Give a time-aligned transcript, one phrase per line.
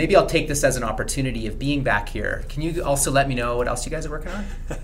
[0.00, 2.42] maybe I'll take this as an opportunity of being back here.
[2.48, 4.46] Can you also let me know what else you guys are working on?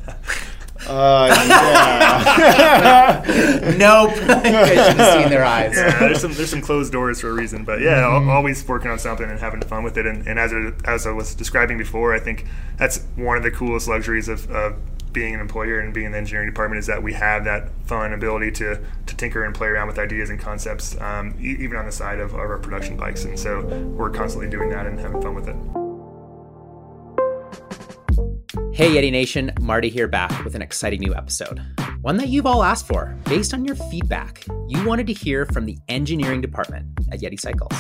[0.86, 3.24] Uh, yeah.
[3.78, 4.10] nope.
[4.20, 5.74] you guys should have seen their eyes.
[5.74, 8.28] yeah, there's some there's some closed doors for a reason, but yeah, Mm-hmm.
[8.28, 10.06] always working on something and having fun with it.
[10.06, 12.44] And, and as it, as I was describing before, I think
[12.76, 14.76] that's one of the coolest luxuries of, of
[15.16, 18.12] being an employer and being in the engineering department is that we have that fun
[18.12, 21.86] ability to to tinker and play around with ideas and concepts, um, e- even on
[21.86, 23.24] the side of, of our production bikes.
[23.24, 23.62] And so
[23.96, 25.56] we're constantly doing that and having fun with it.
[28.74, 31.62] Hey Yeti Nation, Marty here back with an exciting new episode.
[32.02, 34.44] One that you've all asked for based on your feedback.
[34.68, 37.72] You wanted to hear from the engineering department at Yeti Cycles.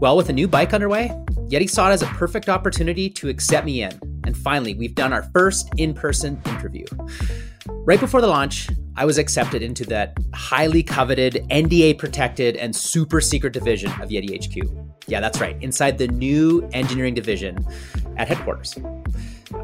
[0.00, 1.10] Well, with a new bike underway,
[1.48, 4.09] Yeti saw it as a perfect opportunity to accept me in.
[4.30, 6.84] And finally, we've done our first in person interview.
[7.66, 13.20] Right before the launch, I was accepted into that highly coveted, NDA protected, and super
[13.20, 14.70] secret division of Yeti HQ.
[15.08, 17.66] Yeah, that's right, inside the new engineering division
[18.16, 18.78] at headquarters.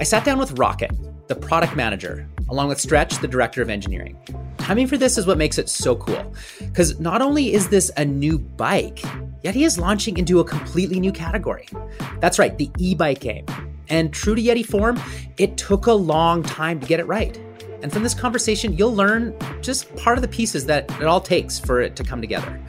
[0.00, 0.90] I sat down with Rocket,
[1.28, 4.18] the product manager, along with Stretch, the director of engineering.
[4.58, 8.04] Timing for this is what makes it so cool, because not only is this a
[8.04, 8.96] new bike,
[9.44, 11.68] Yeti is launching into a completely new category.
[12.18, 13.46] That's right, the e bike game.
[13.88, 15.00] And true to Yeti form,
[15.36, 17.40] it took a long time to get it right.
[17.82, 21.58] And from this conversation, you'll learn just part of the pieces that it all takes
[21.58, 22.60] for it to come together.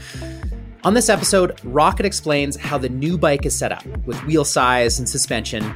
[0.83, 4.99] On this episode, Rocket explains how the new bike is set up with wheel size
[4.99, 5.73] and suspension.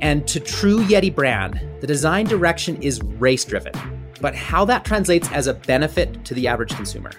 [0.00, 3.72] And to true Yeti brand, the design direction is race driven,
[4.20, 7.10] but how that translates as a benefit to the average consumer.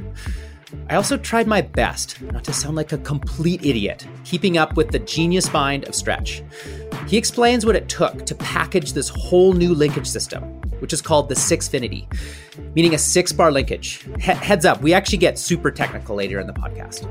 [0.89, 4.91] I also tried my best not to sound like a complete idiot, keeping up with
[4.91, 6.41] the genius mind of Stretch.
[7.07, 10.43] He explains what it took to package this whole new linkage system,
[10.79, 12.05] which is called the Sixfinity,
[12.75, 14.05] meaning a six bar linkage.
[14.19, 17.07] He- heads up, we actually get super technical later in the podcast.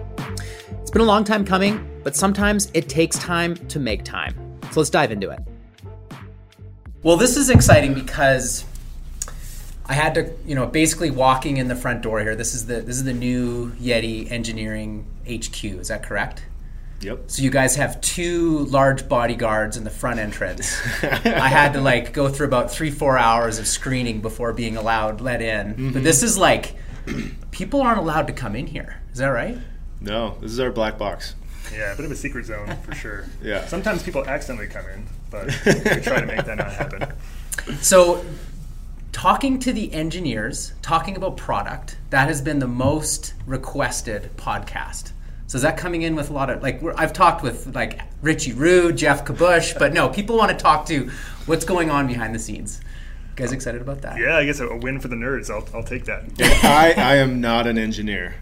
[0.82, 4.34] It's been a long time coming, but sometimes it takes time to make time.
[4.70, 5.40] So let's dive into it.
[7.02, 8.66] Well, this is exciting because
[9.86, 12.36] I had to, you know, basically walking in the front door here.
[12.36, 15.64] This is the this is the new Yeti Engineering HQ.
[15.64, 16.42] Is that correct?
[17.00, 17.24] Yep.
[17.26, 20.76] So you guys have two large bodyguards in the front entrance.
[21.02, 25.20] I had to like go through about three four hours of screening before being allowed
[25.20, 25.72] let in.
[25.72, 26.02] But mm-hmm.
[26.02, 26.74] this is like
[27.50, 29.00] people aren't allowed to come in here.
[29.12, 29.58] Is that right?
[30.00, 31.34] No, this is our black box.
[31.72, 33.24] Yeah, a bit of a secret zone for sure.
[33.42, 33.66] Yeah.
[33.66, 37.12] Sometimes people accidentally come in, but we try to make that not happen.
[37.80, 38.24] So,
[39.12, 45.12] talking to the engineers, talking about product, that has been the most requested podcast.
[45.46, 48.00] So is that coming in with a lot of like we're, I've talked with like
[48.20, 51.10] Richie Rude, Jeff Kabush, but no, people want to talk to
[51.46, 52.80] what's going on behind the scenes.
[53.30, 54.18] You guys excited about that?
[54.18, 55.50] Yeah, I guess a, a win for the nerds.
[55.50, 56.24] I'll, I'll take that.
[56.64, 58.34] I, I am not an engineer.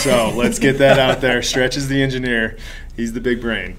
[0.00, 1.42] So let's get that out there.
[1.42, 2.56] Stretch is the engineer.
[2.96, 3.76] He's the big brain.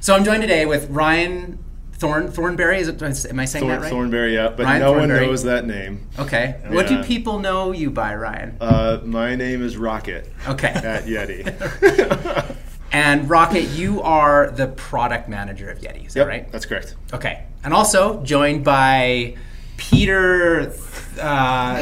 [0.00, 1.58] So I'm joined today with Ryan
[1.96, 2.78] Thorn Thornberry.
[2.78, 3.90] Is it, am I saying Thorn, that right?
[3.90, 4.48] Thornberry, yeah.
[4.48, 5.20] But Ryan no Thornberry.
[5.20, 6.06] one knows that name.
[6.18, 6.60] Okay.
[6.68, 8.56] What do people know you by, Ryan?
[8.60, 10.68] Uh, my name is Rocket Okay.
[10.74, 12.56] at Yeti.
[12.92, 16.06] And Rocket, you are the product manager of Yeti.
[16.06, 16.52] Is that yep, right?
[16.52, 16.94] that's correct.
[17.12, 17.44] Okay.
[17.62, 19.36] And also joined by
[19.76, 20.72] Peter
[21.20, 21.76] uh,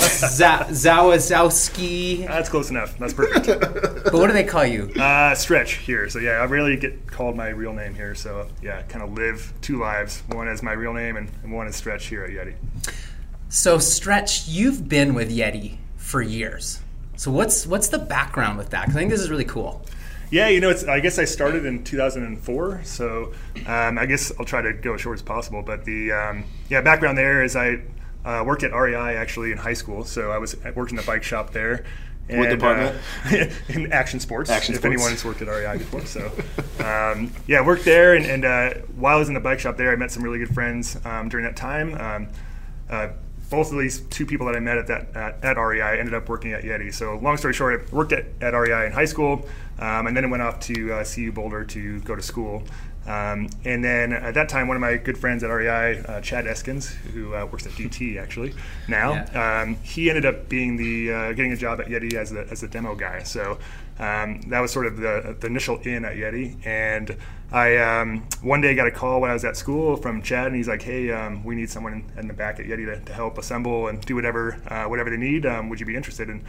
[1.05, 2.27] Zawazowski.
[2.27, 2.97] That's close enough.
[2.99, 3.47] That's perfect.
[4.05, 4.93] But what do they call you?
[5.01, 6.09] Uh, stretch here.
[6.09, 8.15] So yeah, I rarely get called my real name here.
[8.15, 10.23] So yeah, kind of live two lives.
[10.29, 12.55] One is my real name and, and one is Stretch here at Yeti.
[13.49, 16.81] So, Stretch, you've been with Yeti for years.
[17.17, 18.87] So, what's what's the background with that?
[18.87, 19.85] 'Cause I think this is really cool.
[20.31, 20.85] Yeah, you know, it's.
[20.85, 23.33] I guess I started in 2004, so
[23.67, 25.63] um, I guess I'll try to go as short as possible.
[25.63, 27.81] But the um, yeah background there is I
[28.25, 31.03] uh, worked at REI actually in high school, so I was I worked in the
[31.03, 31.85] bike shop there.
[32.29, 32.97] What department?
[33.27, 34.49] Uh, in action sports.
[34.49, 34.95] Action if sports.
[34.95, 36.33] anyone's worked at REI before, so
[36.81, 39.77] um, yeah, I worked there, and, and uh, while I was in the bike shop
[39.77, 41.95] there, I met some really good friends um, during that time.
[41.95, 42.29] Um,
[42.89, 43.09] uh,
[43.51, 46.29] both of these two people that I met at that at, at REI ended up
[46.29, 46.93] working at Yeti.
[46.93, 49.47] So long story short, I worked at, at REI in high school,
[49.79, 52.63] um, and then I went off to uh, CU Boulder to go to school.
[53.07, 56.47] Um, and then at that time, one of my good friends at REI, uh, Chad
[56.47, 58.55] Eskins, who uh, works at DT actually
[58.89, 59.61] now, Yeah.
[59.61, 62.63] um, he ended up being the uh, getting a job at Yeti as the as
[62.63, 63.23] a demo guy.
[63.23, 63.59] So
[63.99, 66.65] um, that was sort of the, the initial in at Yeti.
[66.67, 67.17] And
[67.53, 70.57] I um, one day got a call when I was at school from Chad, and
[70.57, 73.13] he's like, "Hey, um, we need someone in, in the back at Yeti to, to
[73.13, 75.47] help assemble and do whatever uh, whatever they need.
[75.47, 76.43] Um, would you be interested?" And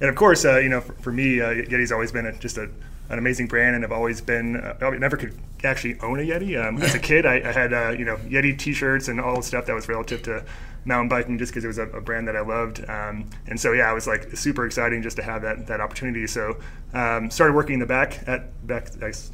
[0.00, 2.58] and of course, uh, you know, for, for me, uh, Yeti's always been a, just
[2.58, 2.68] a
[3.10, 4.56] an amazing brand, and I've always been.
[4.56, 5.34] Uh, I never could
[5.64, 6.62] actually own a Yeti.
[6.62, 9.42] Um, as a kid, I, I had uh, you know Yeti T-shirts and all the
[9.42, 10.44] stuff that was relative to
[10.88, 12.84] mountain biking, just because it was a, a brand that I loved.
[12.88, 16.26] Um, and so yeah, it was like super exciting just to have that that opportunity.
[16.26, 16.56] So
[16.94, 18.88] um, started working in the back at back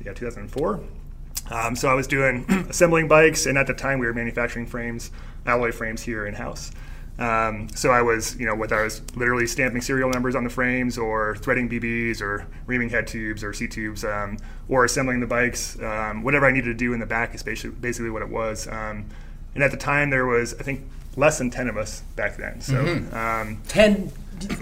[0.05, 0.81] yeah 2004.
[1.51, 5.11] Um, so I was doing assembling bikes, and at the time we were manufacturing frames,
[5.47, 6.73] alloy frames here in house.
[7.17, 10.51] Um, so I was, you know, whether I was literally stamping serial numbers on the
[10.51, 15.27] frames, or threading BBs, or reaming head tubes or seat tubes, um, or assembling the
[15.27, 18.31] bikes, um, whatever I needed to do in the back is basically, basically what it
[18.31, 18.67] was.
[18.67, 19.07] Um,
[19.55, 20.81] and at the time, there was, I think,
[21.17, 22.61] less than ten of us back then.
[22.61, 22.81] So
[23.13, 24.13] um, Ten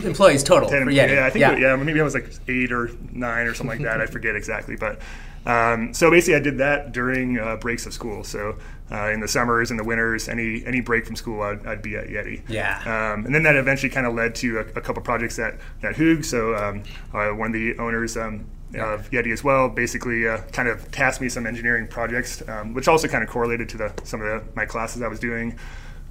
[0.04, 1.56] employees total 10, for Yeah, I think yeah.
[1.56, 4.00] yeah, maybe it was like eight or nine or something like that.
[4.00, 5.00] I forget exactly, but
[5.44, 8.22] um, so basically, I did that during uh, breaks of school.
[8.25, 8.56] So
[8.90, 11.96] uh, in the summers and the winters, any any break from school, I'd, I'd be
[11.96, 12.43] at Yeti.
[12.49, 12.78] Yeah.
[12.81, 15.96] Um, and then that eventually kind of led to a, a couple projects at at
[15.96, 16.25] Hoog.
[16.25, 16.82] So um,
[17.12, 18.16] uh, one of the owners.
[18.16, 22.72] Um, of Yeti as well, basically uh, kind of tasked me some engineering projects, um,
[22.72, 25.58] which also kind of correlated to the, some of the, my classes I was doing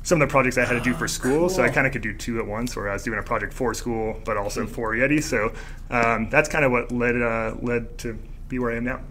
[0.04, 1.50] some of the projects I had to do for school, cool.
[1.50, 3.54] so I kind of could do two at once, where I was doing a project
[3.54, 5.22] for school, but also for Yeti.
[5.22, 5.54] So
[5.90, 8.18] um, that's kind of what led uh, led to
[8.48, 9.02] be where I am now.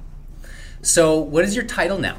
[0.82, 2.16] So, what is your title now?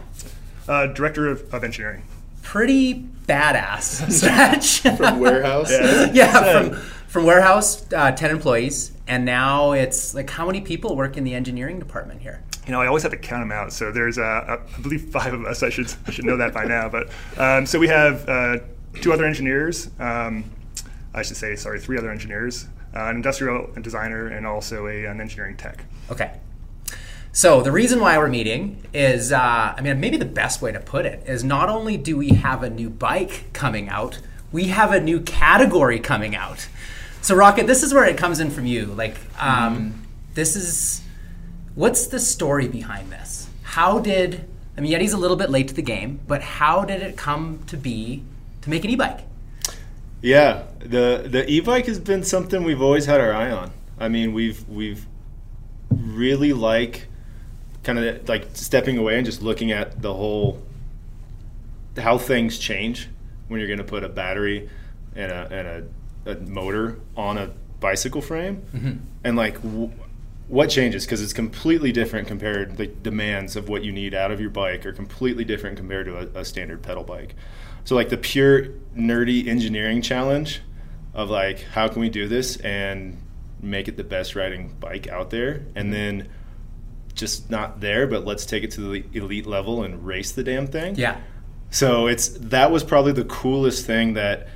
[0.67, 2.03] Uh, Director of, of Engineering.
[2.43, 2.93] Pretty
[3.25, 4.11] badass
[4.81, 4.81] stretch.
[4.97, 5.71] From warehouse.
[5.71, 6.11] Yeah.
[6.13, 6.75] yeah, from,
[7.07, 8.91] from warehouse, uh, 10 employees.
[9.07, 12.43] And now it's like how many people work in the engineering department here?
[12.65, 13.73] You know, I always have to count them out.
[13.73, 15.63] So there's, uh, uh, I believe, five of us.
[15.63, 16.89] I should I should know that by now.
[16.89, 18.57] But um, so we have uh,
[19.01, 19.89] two other engineers.
[19.99, 20.51] Um,
[21.13, 25.19] I should say, sorry, three other engineers, uh, an industrial designer, and also a, an
[25.19, 25.83] engineering tech.
[26.09, 26.39] Okay.
[27.33, 30.79] So the reason why we're meeting is, uh, I mean, maybe the best way to
[30.79, 34.19] put it is not only do we have a new bike coming out,
[34.51, 36.67] we have a new category coming out.
[37.21, 38.87] So Rocket, this is where it comes in from you.
[38.87, 40.01] Like, um, mm-hmm.
[40.33, 41.00] this is
[41.75, 43.49] what's the story behind this?
[43.63, 44.45] How did
[44.77, 47.63] I mean Yeti's a little bit late to the game, but how did it come
[47.67, 48.23] to be
[48.61, 49.21] to make an e-bike?
[50.21, 53.71] Yeah, the the e-bike has been something we've always had our eye on.
[53.99, 55.05] I mean, we've we've
[55.89, 57.07] really like
[57.83, 60.61] kind of like stepping away and just looking at the whole
[61.97, 63.09] how things change
[63.47, 64.69] when you're going to put a battery
[65.15, 65.67] and a, and
[66.25, 68.93] a, a motor on a bicycle frame mm-hmm.
[69.23, 69.91] and like w-
[70.51, 74.39] what changes because it's completely different compared the demands of what you need out of
[74.39, 77.35] your bike are completely different compared to a, a standard pedal bike
[77.83, 80.61] so like the pure nerdy engineering challenge
[81.13, 83.17] of like how can we do this and
[83.61, 85.91] make it the best riding bike out there and mm-hmm.
[85.91, 86.29] then
[87.13, 90.67] just not there, but let's take it to the elite level and race the damn
[90.67, 90.95] thing.
[90.95, 91.19] Yeah.
[91.69, 94.49] So it's that was probably the coolest thing that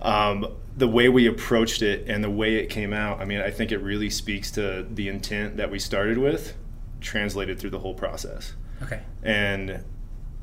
[0.00, 0.46] um,
[0.80, 3.20] the way we approached it and the way it came out.
[3.20, 6.56] I mean, I think it really speaks to the intent that we started with,
[7.02, 8.54] translated through the whole process.
[8.82, 9.00] Okay.
[9.22, 9.84] And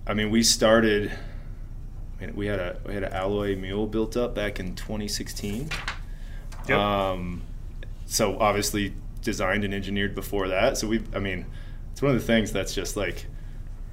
[0.05, 1.11] I mean, we started.
[1.11, 5.69] I mean, we had a we had an alloy mule built up back in 2016.
[6.69, 6.77] Yep.
[6.77, 7.41] Um,
[8.05, 10.77] so obviously designed and engineered before that.
[10.77, 11.47] So we, I mean,
[11.91, 13.25] it's one of the things that's just like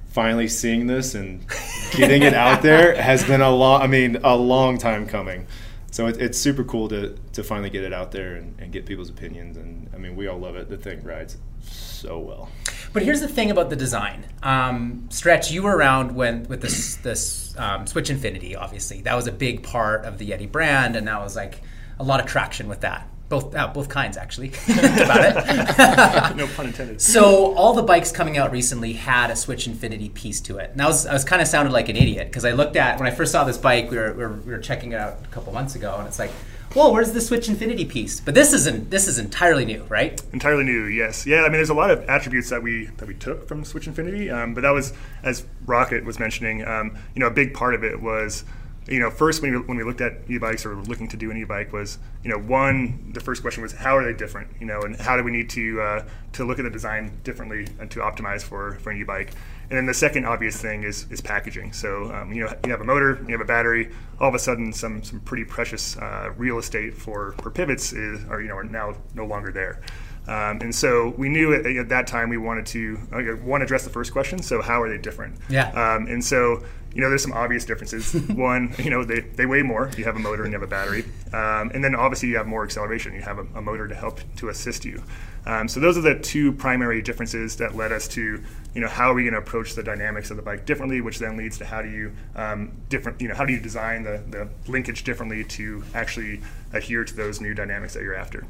[0.09, 1.43] finally seeing this and
[1.91, 5.47] getting it out there has been a long, I mean, a long time coming.
[5.95, 8.85] So it, it's super cool to, to finally get it out there and, and get
[8.85, 9.55] people's opinions.
[9.55, 10.67] And I mean, we all love it.
[10.67, 12.49] The thing rides so well.
[12.91, 14.25] But here's the thing about the design.
[14.43, 18.57] Um, Stretch, you were around when with this this um, Switch Infinity.
[18.57, 21.61] Obviously, that was a big part of the Yeti brand, and that was like
[21.97, 26.35] a lot of traction with that both uh, both kinds actually about it.
[26.35, 27.01] no pun intended.
[27.01, 30.81] So all the bikes coming out recently had a Switch Infinity piece to it, and
[30.81, 33.07] I was I was kind of sounded like an idiot because I looked at when
[33.07, 35.27] I first saw this bike, we were, we were, we were checking it out a
[35.27, 36.31] couple months ago, and it's like.
[36.75, 38.19] Well, where's the Switch Infinity piece?
[38.19, 38.89] But this isn't.
[38.89, 40.21] This is entirely new, right?
[40.33, 41.25] Entirely new, yes.
[41.25, 43.87] Yeah, I mean, there's a lot of attributes that we that we took from Switch
[43.87, 44.91] Infinity, um, but that was,
[45.23, 48.43] as Rocket was mentioning, um, you know, a big part of it was
[48.87, 51.37] you know, first when we, when we looked at e-bikes or looking to do an
[51.37, 54.81] e-bike was, you know, one, the first question was how are they different, you know,
[54.81, 57.99] and how do we need to uh, to look at the design differently and to
[57.99, 59.31] optimize for, for an e-bike.
[59.69, 61.73] And then the second obvious thing is is packaging.
[61.73, 63.91] So um, you know, you have a motor, you have a battery.
[64.19, 68.23] All of a sudden, some some pretty precious uh, real estate for for pivots is
[68.25, 69.81] are you know are now no longer there.
[70.27, 73.83] Um, and so we knew at, at, that time we wanted to uh, one address
[73.83, 74.41] the first question.
[74.41, 75.37] So how are they different?
[75.49, 75.69] Yeah.
[75.69, 76.63] Um, and so
[76.95, 78.13] you know, there's some obvious differences.
[78.29, 79.91] one, you know, they, they weigh more.
[79.97, 82.47] You have a motor and you have a battery, um, and then obviously you have
[82.47, 83.13] more acceleration.
[83.13, 85.03] You have a, a motor to help to assist you.
[85.45, 88.41] Um, so those are the two primary differences that led us to,
[88.73, 91.19] you know, how are we going to approach the dynamics of the bike differently, which
[91.19, 94.23] then leads to how do you um, different, you know, how do you design the,
[94.29, 96.41] the linkage differently to actually
[96.73, 98.47] adhere to those new dynamics that you're after.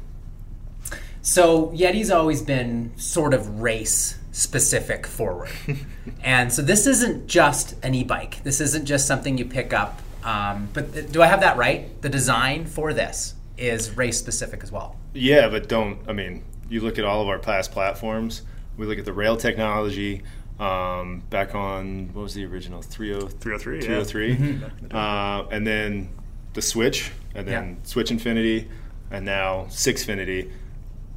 [1.20, 5.48] So Yeti's always been sort of race specific forward.
[6.22, 8.42] and so this isn't just an e-bike.
[8.44, 10.02] This isn't just something you pick up.
[10.24, 12.00] Um, but th- do I have that right?
[12.02, 14.96] The design for this is race specific as well.
[15.14, 15.98] Yeah, but don't.
[16.06, 18.42] I mean, you look at all of our past platforms.
[18.76, 20.22] We look at the rail technology.
[20.60, 23.80] Um, back on what was the original 30, 303.
[23.80, 24.36] 303, Yeah.
[24.36, 24.96] Back in the day.
[24.98, 26.08] uh, and then
[26.54, 27.86] the Switch, and then Yeah.
[27.86, 28.68] Switch Infinity,
[29.10, 30.50] and now Sixfinity.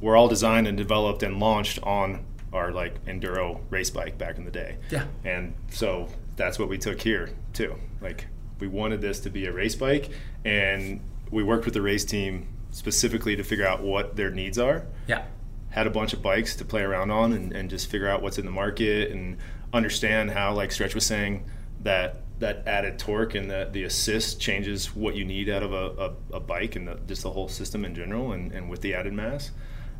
[0.00, 4.44] Were all designed and developed and launched on our like enduro race bike back in
[4.44, 4.76] the day.
[4.90, 5.04] Yeah.
[5.24, 7.76] And so that's what we took here too.
[8.00, 8.26] Like
[8.58, 10.10] we wanted this to be a race bike,
[10.44, 14.84] and we worked with the race team specifically to figure out what their needs are
[15.08, 15.24] Yeah.
[15.70, 18.38] had a bunch of bikes to play around on and, and just figure out what's
[18.38, 19.38] in the market and
[19.72, 21.44] understand how like stretch was saying
[21.82, 26.12] that that added torque and the, the assist changes what you need out of a,
[26.32, 28.94] a, a bike and the, just the whole system in general and, and with the
[28.94, 29.50] added mass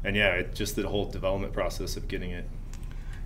[0.04, 2.44] and yeah it just the whole development process of getting it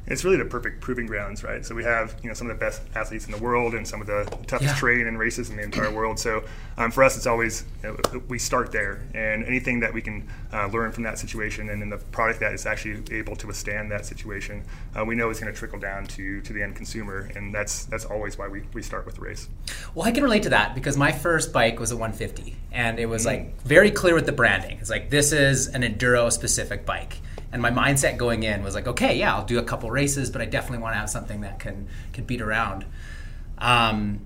[0.07, 1.65] it's really the perfect proving grounds, right?
[1.65, 4.01] So we have you know some of the best athletes in the world and some
[4.01, 4.81] of the toughest Yeah.
[4.81, 6.19] terrain and races in the entire world.
[6.19, 6.45] So
[6.77, 10.29] um, for us, it's always you know, we start there, and anything that we can
[10.53, 13.91] uh, learn from that situation and in the product that is actually able to withstand
[13.91, 14.63] that situation,
[14.99, 17.85] uh, we know is going to trickle down to to the end consumer, and that's
[17.87, 19.49] that's always why we, we start with the race.
[19.95, 23.07] Well, I can relate to that because my first bike was a 150, and it
[23.07, 24.79] was like very clear with the branding.
[24.81, 27.19] It's like this is an enduro specific bike,
[27.55, 30.43] and my mindset going in was like, okay, yeah, I'll do a couple races, but
[30.43, 32.85] I definitely want to have something that can can beat around.
[33.59, 34.23] Um,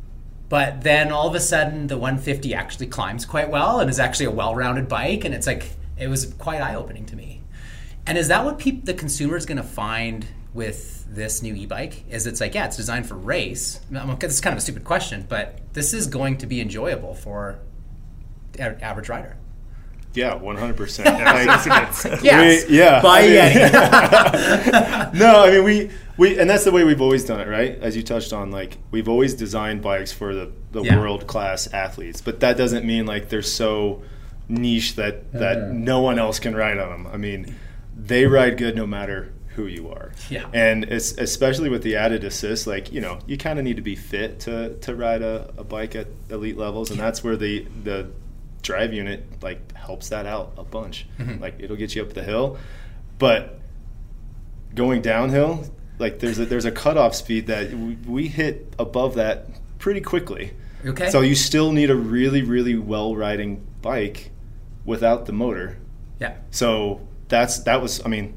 [0.49, 4.27] but then all of a sudden, the 150 actually climbs quite well and is actually
[4.27, 7.43] a well-rounded bike, and it's like it was quite eye-opening to me.
[8.07, 12.05] And is that what peop- the consumer is going to find with this new e-bike?
[12.09, 13.79] Is it's like, yeah, it's designed for race.
[13.91, 17.59] This is kind of a stupid question, but this is going to be enjoyable for
[18.59, 19.37] average rider.
[20.19, 22.67] Yeah 100% Yes.
[22.69, 25.15] We- yeah buy I mean- Yeti.
[25.25, 27.79] no, I mean we we and that's the way we've always done it, right?
[27.81, 30.99] As you touched on, like we've always designed bikes for the, the Yeah.
[30.99, 34.03] world class athletes, but that doesn't mean like they're so
[34.49, 35.85] niche that that Mm-hmm.
[35.85, 37.07] no one else can ride on them.
[37.13, 37.55] I mean,
[37.97, 40.13] they ride good no matter who you are.
[40.31, 40.47] Yeah.
[40.53, 43.83] And it's especially with the added assist, like you know, you kind of need to
[43.83, 47.67] be fit to to ride a, a bike at elite levels, and that's where the
[47.85, 48.09] the
[48.62, 51.07] drive unit like helps that out a bunch.
[51.19, 51.41] Mm-hmm.
[51.41, 52.59] Like it'll get you up the hill,
[53.19, 53.59] but
[54.75, 55.65] going downhill,
[55.99, 59.47] like there's a there's a cutoff speed that we, we hit above that
[59.79, 60.53] pretty quickly.
[60.85, 61.11] Okay.
[61.11, 64.31] So you still need a really really well riding bike
[64.85, 65.77] without the motor.
[66.21, 66.37] yeah.
[66.50, 68.35] So that's that was I mean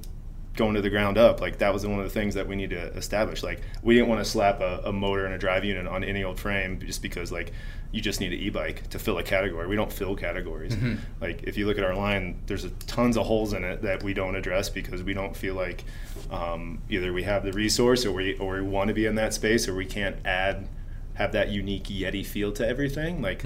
[0.62, 2.70] going to the ground up like that was one of the things that we need
[2.70, 3.40] to establish.
[3.50, 6.24] Like we didn't want to slap a, a motor and a drive unit on any
[6.24, 7.52] old frame just because like
[7.94, 9.68] you just need an e-bike to fill a category.
[9.68, 10.74] We don't fill categories.
[11.20, 14.04] Like if you look at our line there's a, tons of holes in it that
[14.04, 15.84] we don't address because we don't feel like
[16.30, 19.34] um, either we have the resource or we or we want to be in that
[19.34, 20.68] space or we can't add
[21.16, 23.22] have that unique yeti feel to everything.
[23.22, 23.44] Like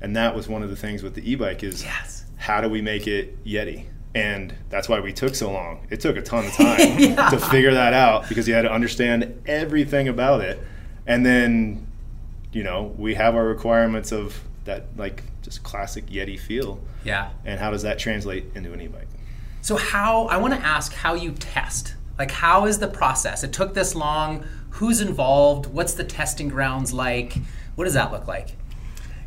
[0.00, 2.24] and that was one of the things with the e-bike is Yes.
[2.36, 3.84] how do we make it Yeti?
[4.14, 5.86] And that's why we took so long.
[5.90, 6.78] It took a ton of time
[7.30, 10.58] to figure that out because you had to understand everything about it.
[11.06, 11.86] And then,
[12.52, 16.80] you know, we have our requirements of that, like, just classic Yeti feel.
[17.04, 17.30] Yeah.
[17.44, 19.08] And how does that translate into an e bike?
[19.60, 21.94] So how I want to ask how you test.
[22.18, 23.44] Like how is the process?
[23.44, 24.44] It took this long.
[24.70, 25.66] Who's involved?
[25.66, 27.36] What's the testing grounds like?
[27.74, 28.56] What does that look like?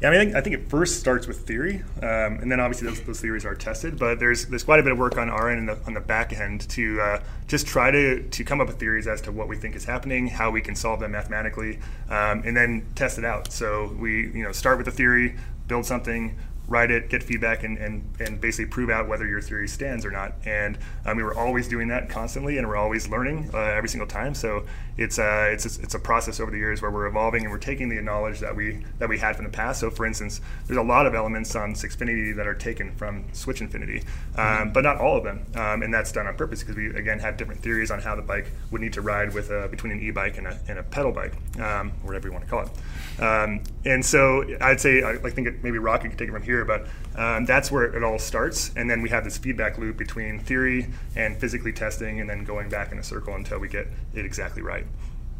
[0.02, 2.60] Yeah, I mean, I think, I think it first starts with theory, um, and then
[2.60, 3.98] obviously those, those theories are tested.
[3.98, 6.02] But there's there's quite a bit of work on our end and the, on the
[6.02, 9.48] back end to uh, just try to to come up with theories as to what
[9.48, 13.26] we think is happening, how we can solve them mathematically, um, and then test it
[13.26, 13.54] out.
[13.54, 15.36] So we you know start with the theory,
[15.68, 16.38] build something,
[16.68, 20.12] write it, get feedback, and, and, and basically prove out whether your theory stands or
[20.12, 20.34] not.
[20.46, 24.08] And um, we were always doing that constantly, and we're always learning uh, every single
[24.08, 24.34] time.
[24.34, 24.66] So
[24.98, 27.58] it's uh, it's a, it's a process over the years where we're evolving and we're
[27.58, 29.82] taking the knowledge that we that we had from the past.
[29.82, 33.62] So for instance, there's a lot of elements on Sixfinity that are taken from Switch
[33.62, 34.04] Infinity,
[34.38, 35.46] um, but not all of them.
[35.56, 38.22] Um, and that's done on purpose because we again have different theories on how the
[38.22, 41.12] bike would need to ride with a, between an e-bike and a, and a pedal
[41.12, 43.22] bike, um, or whatever you want to call it.
[43.22, 46.44] Um, and so I'd say I, I think it, maybe Rocky could take it from
[46.44, 48.72] here, but um, that's where it all starts.
[48.78, 52.70] And then we have this feedback loop between theory and physically testing, and then going
[52.70, 54.86] back in a circle until we get it exactly right.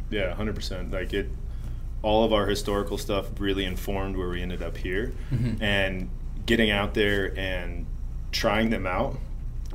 [0.10, 0.92] Yeah, hundred percent.
[0.92, 1.30] Like it,
[2.02, 5.14] all of our historical stuff really informed where we ended up here,
[5.62, 6.10] and
[6.46, 7.86] getting out there and
[8.32, 9.18] trying them out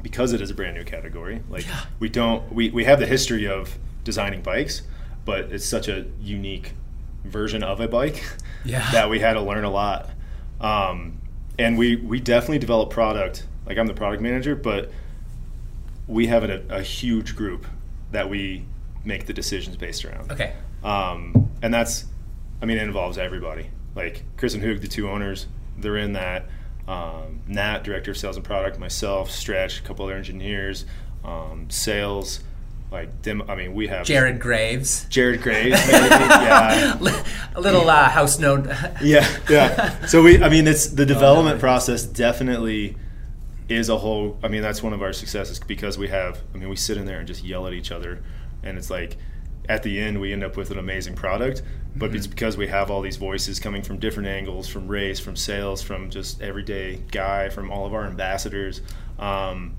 [0.02, 1.42] because it is a brand new category.
[1.48, 1.80] Like Yeah.
[1.98, 4.82] we don't we, we have the history of designing bikes,
[5.24, 6.72] but it's such a unique
[7.24, 8.22] version of a bike
[8.64, 8.88] Yeah.
[8.92, 10.08] that we had to learn a lot.
[10.60, 11.19] Um,
[11.60, 13.46] and we we definitely develop product.
[13.66, 14.90] Like I'm the product manager, but
[16.06, 17.66] we have a, a huge group
[18.10, 18.64] that we
[19.04, 20.32] make the decisions based around.
[20.32, 20.54] Okay.
[20.82, 22.06] Um, and that's,
[22.60, 23.70] I mean, it involves everybody.
[23.94, 25.46] Like Chris and Hoog, the two owners,
[25.78, 26.46] they're in that.
[26.88, 30.86] Um, Nat, director of sales and product, myself, Stretch, a couple other engineers,
[31.24, 32.40] um, sales,
[32.90, 33.42] like dim.
[33.48, 35.06] I mean, we have Jared Graves.
[35.08, 36.08] Jared Graves, maybe.
[36.08, 36.98] yeah,
[37.54, 38.66] A little uh, house note.
[39.02, 40.06] yeah, yeah.
[40.06, 42.96] So we, I mean, it's the development process definitely
[43.68, 44.38] is a whole.
[44.42, 46.40] I mean, that's one of our successes because we have.
[46.54, 48.22] I mean, we sit in there and just yell at each other,
[48.62, 49.16] and it's like
[49.68, 51.62] at the end we end up with an amazing product.
[51.94, 55.34] But it's because we have all these voices coming from different angles, from race, from
[55.34, 58.80] sales, from just everyday guy, from all of our ambassadors,
[59.18, 59.74] um,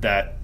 [0.00, 0.36] that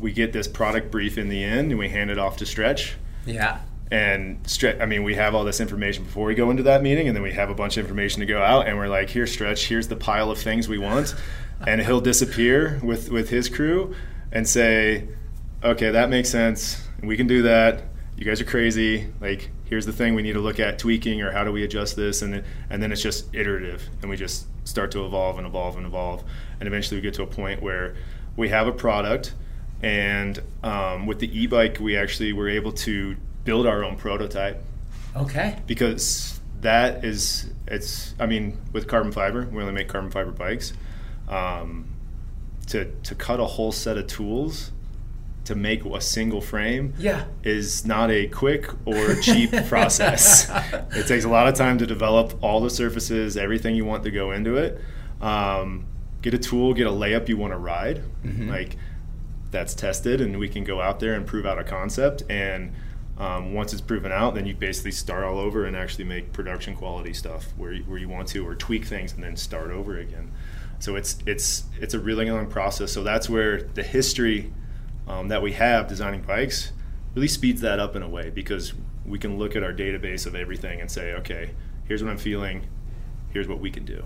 [0.00, 2.96] we get this product brief in the end and we hand it off to Stretch.
[3.26, 3.60] Yeah.
[3.90, 7.06] and stretch i mean we have all this information before we go into that meeting
[7.06, 9.26] and then we have a bunch of information to go out and we're like here
[9.26, 11.14] stretch here's the pile of things we want.
[11.66, 13.94] And he'll disappear with with his crew
[14.32, 15.08] and say
[15.62, 16.86] okay that makes sense.
[17.02, 17.84] We can do that.
[18.16, 19.08] You guys are crazy.
[19.20, 21.96] Like here's the thing we need to look at tweaking or how do we adjust
[21.96, 22.20] this?
[22.22, 25.76] And then, and then it's just iterative and we just start to evolve and evolve
[25.78, 26.24] and evolve.
[26.60, 27.94] And eventually we get to a point where
[28.36, 29.32] we have a product
[29.82, 34.62] and um, with the e-bike we actually were able to build our own prototype.
[35.16, 35.58] Okay.
[35.66, 40.72] because that is it's i mean with carbon fiber we only make carbon fiber bikes
[41.28, 41.86] um,
[42.66, 44.72] to to cut a whole set of tools
[45.44, 47.26] to make a single frame Yeah.
[47.42, 50.48] is not a quick or cheap process.
[50.96, 54.10] It takes a lot of time to develop all the surfaces everything you want to
[54.10, 54.80] go into it.
[55.20, 55.84] Um,
[56.22, 58.02] get a tool get a layup you want to ride
[58.48, 58.78] like
[59.54, 62.22] that's tested and we can go out there and prove out a concept.
[62.28, 62.72] And
[63.16, 66.74] um, once it's proven out then you basically start all over and actually make production
[66.74, 69.98] quality stuff where you, where you want to or tweak things and then start over
[69.98, 70.32] again.
[70.80, 72.92] So it's it's it's a really long process.
[72.92, 74.52] So that's where the history
[75.06, 76.72] um, that we have designing bikes
[77.14, 78.74] really speeds that up in a way because
[79.06, 81.50] we can look at our database of everything and say okay
[81.86, 82.66] here's what i'm feeling.
[83.30, 84.04] Here's what we can do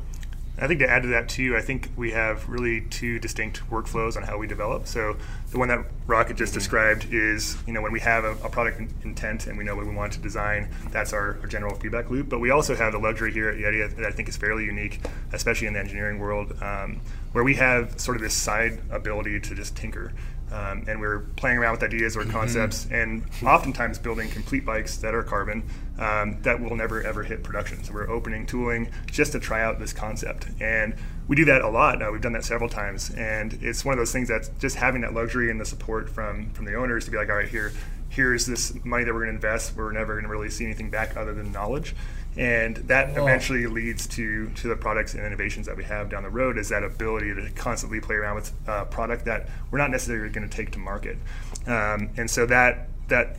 [0.61, 4.17] I think to add to that too, I think we have really two distinct workflows
[4.17, 4.87] on how we develop.
[4.87, 5.17] So
[5.51, 8.81] the one that Rocket just described is, you know, when we have a, a product
[8.81, 12.11] in- intent and we know what we want to design, that's our, our general feedback
[12.11, 12.29] loop.
[12.29, 15.01] But we also have the luxury here at Yeti that I think is fairly unique,
[15.33, 17.01] especially in the engineering world, um,
[17.33, 20.13] where we have sort of this side ability to just tinker.
[20.51, 25.15] Um, and we're playing around with ideas or concepts, and oftentimes building complete bikes that
[25.15, 25.63] are carbon
[25.99, 27.85] um, that will never ever hit production.
[27.85, 30.95] So we're opening tooling just to try out this concept, and
[31.29, 32.03] we do that a lot.
[32.03, 35.03] Uh, we've done that several times, and it's one of those things that's just having
[35.03, 37.73] that luxury and the support from from the owners to be like, all right, here,
[38.09, 39.77] here's this money that we're going to invest.
[39.77, 41.95] We're never going to really see anything back other than knowledge,
[42.37, 43.23] and that Whoa.
[43.23, 46.57] eventually leads to to the products and innovations that we have down the road.
[46.57, 50.49] Is that ability to constantly play around with a product that we're not necessarily going
[50.49, 51.19] to take to market,
[51.67, 53.37] um, and so that that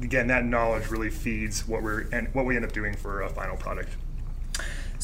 [0.00, 3.28] again that knowledge really feeds what we're and what we end up doing for a
[3.28, 3.96] final product.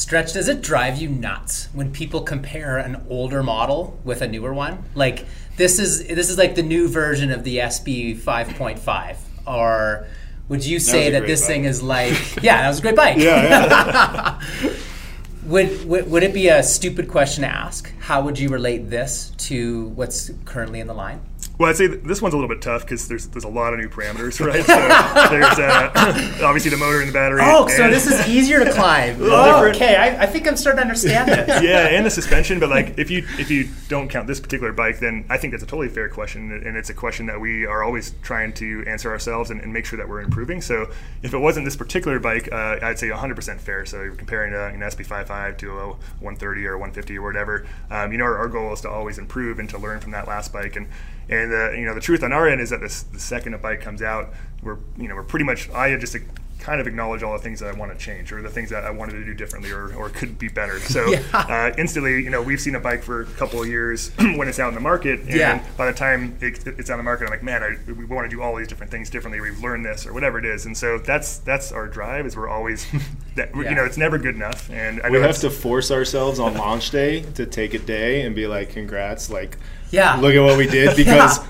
[0.00, 4.54] Stretch, does it drive you nuts when people compare an older model with a newer
[4.54, 4.82] one?
[4.94, 5.26] Like
[5.58, 10.06] this is this is like the new version of the SB 5.5, or
[10.48, 11.48] would you say a that this bike.
[11.48, 13.18] thing is like yeah, that was a great bike.
[13.18, 14.40] yeah.
[14.62, 14.72] yeah,
[15.44, 17.92] Would, would would it be a stupid question to ask?
[17.98, 21.20] How would you relate this to what's currently in the line?
[21.61, 23.81] Well, I'd say this one's a little bit tough because there's there's a lot of
[23.81, 24.64] new parameters, right?
[24.64, 27.42] So there's uh, obviously the motor and the battery.
[27.44, 29.18] Oh, so this is easier to climb.
[29.31, 31.49] Oh, okay, I, I think I'm starting to understand this.
[31.62, 32.59] yeah, and the suspension.
[32.61, 35.62] But like, if you if you don't count this particular bike, then I think that's
[35.62, 39.11] a totally fair question, and it's a question that we are always trying to answer
[39.11, 40.62] ourselves and, and make sure that we're improving.
[40.62, 40.90] So
[41.23, 43.85] if it wasn't this particular bike, uh, I'd say 100% fair.
[43.85, 47.66] So you're comparing a, an SB55 to a 130 or 150 or whatever.
[47.90, 50.27] Um, you know, our, our goal is to always improve and to learn from that
[50.27, 50.77] last bike.
[50.77, 50.88] And
[51.30, 53.58] and uh, you know, the truth on our end is that this, the second a
[53.58, 54.30] bike comes out,
[54.62, 56.14] we're you know we're pretty much I just
[56.58, 58.84] kind of acknowledge all the things that I want to change or the things that
[58.84, 60.78] I wanted to do differently or, or could be better.
[60.80, 61.22] So Yeah.
[61.32, 64.58] uh, instantly, you know, we've seen a bike for a couple of years when it's
[64.58, 65.64] out in the market, and Yeah.
[65.78, 68.36] by the time it, it's on the market, I'm like, man, I, we want to
[68.36, 69.40] do all these different things differently.
[69.40, 72.26] We've learned this or whatever it is, and so that's that's our drive.
[72.26, 72.86] Is we're always,
[73.36, 73.70] that, Yeah.
[73.70, 76.90] you know, it's never good enough, and I we have to force ourselves on launch
[76.90, 79.56] day to take a day and be like congrats like
[79.90, 80.16] Yeah.
[80.16, 81.40] look at what we did because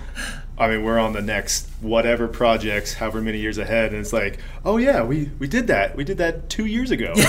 [0.58, 4.38] I mean, we're on the next whatever projects, however many years ahead, and it's like,
[4.64, 5.96] oh yeah, we we did that.
[5.96, 7.14] We did that two years ago.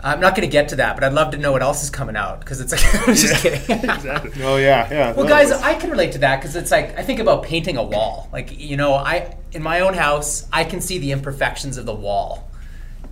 [0.00, 1.90] I'm not going to get to that, but I'd love to know what else is
[1.90, 3.60] coming out because it's like I'm just kidding.
[3.90, 4.42] exactly.
[4.44, 5.12] oh yeah, yeah.
[5.14, 7.76] Well, no, guys, I can relate to that because it's like I think about painting
[7.76, 8.28] a wall.
[8.32, 11.94] Like you know, I in my own house, I can see the imperfections of the
[11.94, 12.48] wall,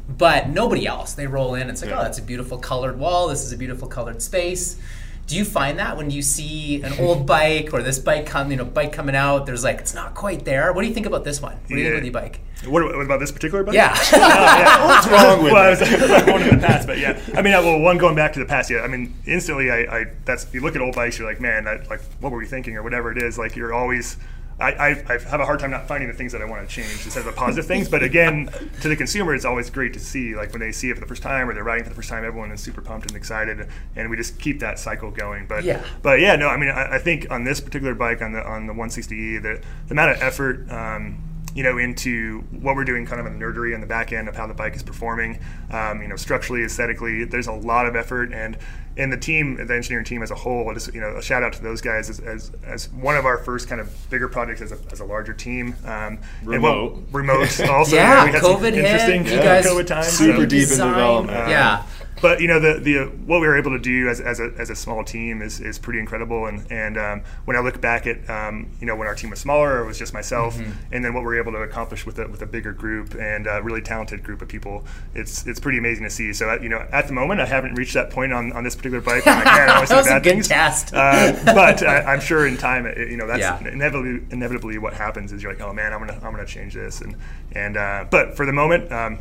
[0.09, 1.15] but nobody else.
[1.15, 1.69] They roll in.
[1.69, 1.99] It's like, Yeah.
[1.99, 3.27] oh, that's a beautiful colored wall.
[3.29, 4.79] This is a beautiful colored space.
[5.27, 8.57] Do you find that when you see an old bike or this bike come, you
[8.59, 10.73] know, bike coming out, there's like it's not quite there.
[10.73, 11.53] What do you think about this one?
[11.55, 11.95] What do you think Yeah.
[11.95, 12.41] with the bike?
[12.67, 13.75] What, what about this particular bike?
[13.75, 13.95] Yeah.
[14.15, 15.83] Oh, What's wrong with well, I was.
[15.83, 17.19] I was like going in the past, but yeah.
[17.35, 18.81] I mean, well, one going back to the past, yeah.
[18.81, 21.89] I mean, instantly, I, I that's you look at old bikes, you're like, man, that,
[21.91, 23.39] like, what were we thinking, or whatever it is.
[23.39, 24.17] Like, you're always.
[24.61, 26.73] I, I, I have a hard time not finding the things that I want to
[26.73, 27.89] change instead of the positive things.
[27.89, 28.49] But again,
[28.83, 30.35] to the consumer, it's always great to see.
[30.37, 32.09] Like when they see it for the first time or they're riding for the first
[32.09, 35.47] time, everyone is super pumped and excited, and we just keep that cycle going.
[35.47, 35.83] But Yeah.
[36.03, 38.67] but yeah, no, I mean, I, I think on this particular bike, on the on
[38.67, 41.19] the 160e, the, the amount of effort, um,
[41.55, 44.35] you know, into what we're doing, kind of a nerdery on the back end of
[44.37, 45.39] how the bike is performing,
[45.71, 48.57] um, you know, structurally, aesthetically, there's a lot of effort, and
[48.97, 51.53] and the team, the engineering team as a whole, just you know, a shout out
[51.53, 54.71] to those guys as, as, as one of our first kind of bigger projects as
[54.71, 55.75] a, as a larger team.
[55.85, 57.05] Um, and what- Remote.
[57.11, 57.97] remote also.
[57.97, 60.07] Yeah, we had COVID hit, interesting you guys COVID times.
[60.07, 61.49] Super so- deep in Design, development.
[61.49, 61.83] Yeah.
[62.25, 64.71] But you know the the what we were able to do as, as, a, as
[64.71, 68.19] a small team is, is pretty incredible and and um, when I look back at
[68.31, 70.59] um, you know when our team was smaller it was just myself
[70.91, 73.61] and then what we're able to accomplish with a, with a bigger group and a
[73.63, 74.85] really talented group of people
[75.15, 77.75] it's it's pretty amazing to see so at, you know at the moment I haven't
[77.75, 80.07] reached that point on, on this particular bike I'm like, man, I always That was
[80.07, 80.49] a bad good things.
[80.49, 80.95] test.
[80.95, 83.59] Uh, but I, I'm sure in time it, you know that's Yeah.
[83.69, 87.03] inevitably inevitably what happens is you're like oh man I'm gonna I'm gonna change this
[87.03, 87.17] and
[87.53, 89.19] and uh, but for the moment um,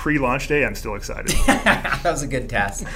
[0.00, 2.86] pre-launch day I'm still excited that was a good test.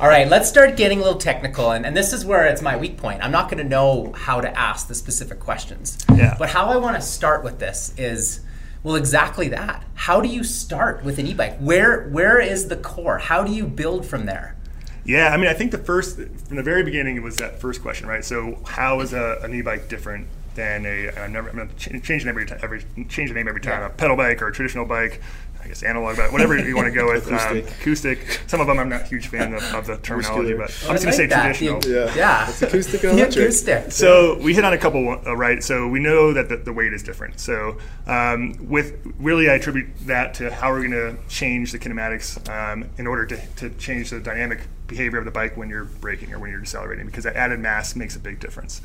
[0.00, 1.70] All right, let's start getting a little technical.
[1.70, 3.22] And, and this is where it's my weak point.
[3.22, 5.96] I'm not going to know how to ask the specific questions.
[6.16, 6.34] Yeah.
[6.36, 8.40] But how I want to start with this is,
[8.82, 9.84] well, exactly that.
[9.94, 11.58] How do you start with an e-bike?
[11.58, 13.18] Where Where is the core?
[13.18, 14.56] How do you build from there?
[15.04, 17.82] Yeah, I mean, I think the first, from the very beginning, it was that first
[17.82, 18.24] question, right?
[18.24, 21.10] So, how is a, an e-bike different than a?
[21.12, 22.58] I'm never, I'm going to change the name every time.
[22.62, 23.80] Every change the name every time.
[23.80, 23.86] Yeah.
[23.86, 25.22] A pedal bike or a traditional bike.
[25.62, 27.26] I guess analog but whatever you want to go with.
[27.30, 27.66] Acoustic.
[27.66, 28.40] Um, acoustic.
[28.46, 31.04] Some of them I'm not a huge fan of, of the terminology, but I'm just
[31.04, 31.42] going to say that.
[31.56, 31.80] traditional.
[31.80, 32.14] The- Yeah.
[32.14, 32.48] yeah.
[32.48, 33.44] It's acoustic The and electric.
[33.44, 33.92] acoustic.
[33.92, 35.62] So we hit on a couple, uh, right?
[35.62, 37.40] So we know that the, the weight is different.
[37.40, 42.38] So um, with really, I attribute that to how we're going to change the kinematics
[42.48, 46.32] um, in order to, to change the dynamic behavior of the bike when you're braking
[46.32, 48.80] or when you're decelerating, because that added mass makes a big difference.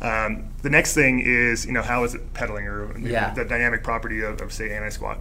[0.00, 3.34] Um, the next thing is, you know, how is it pedaling or Yeah.
[3.34, 5.18] the dynamic property of, of say, anti-squat.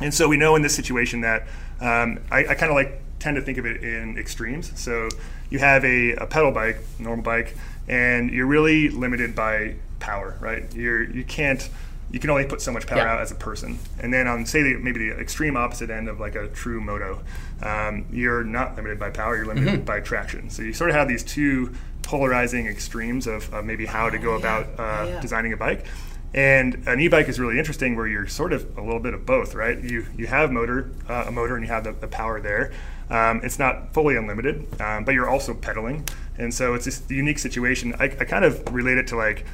[0.00, 1.42] And so we know in this situation that
[1.80, 4.72] um, I, I kind of like tend to think of it in extremes.
[4.78, 5.08] So
[5.50, 7.56] you have a, a pedal bike, normal bike,
[7.88, 10.72] and you're really limited by power, right?
[10.74, 11.68] You're you can't
[12.10, 13.14] you can only put so much power Yeah.
[13.14, 13.78] out as a person.
[14.00, 17.22] And then on say the, maybe the extreme opposite end of like a true moto,
[17.62, 19.36] um, you're not limited by power.
[19.36, 19.84] You're limited Mm-hmm.
[19.84, 20.50] by traction.
[20.50, 24.32] So you sort of have these two polarizing extremes of, of maybe how to go
[24.32, 24.38] yeah.
[24.38, 25.20] about uh, yeah.
[25.20, 25.86] designing a bike.
[26.34, 29.54] And an e-bike is really interesting, where you're sort of a little bit of both,
[29.54, 29.78] right?
[29.78, 32.72] You you have motor, uh, a motor, and you have the, the power there.
[33.08, 36.04] Um, it's not fully unlimited, um, but you're also pedaling,
[36.36, 37.94] and so it's this unique situation.
[38.00, 39.46] I, I kind of relate it to like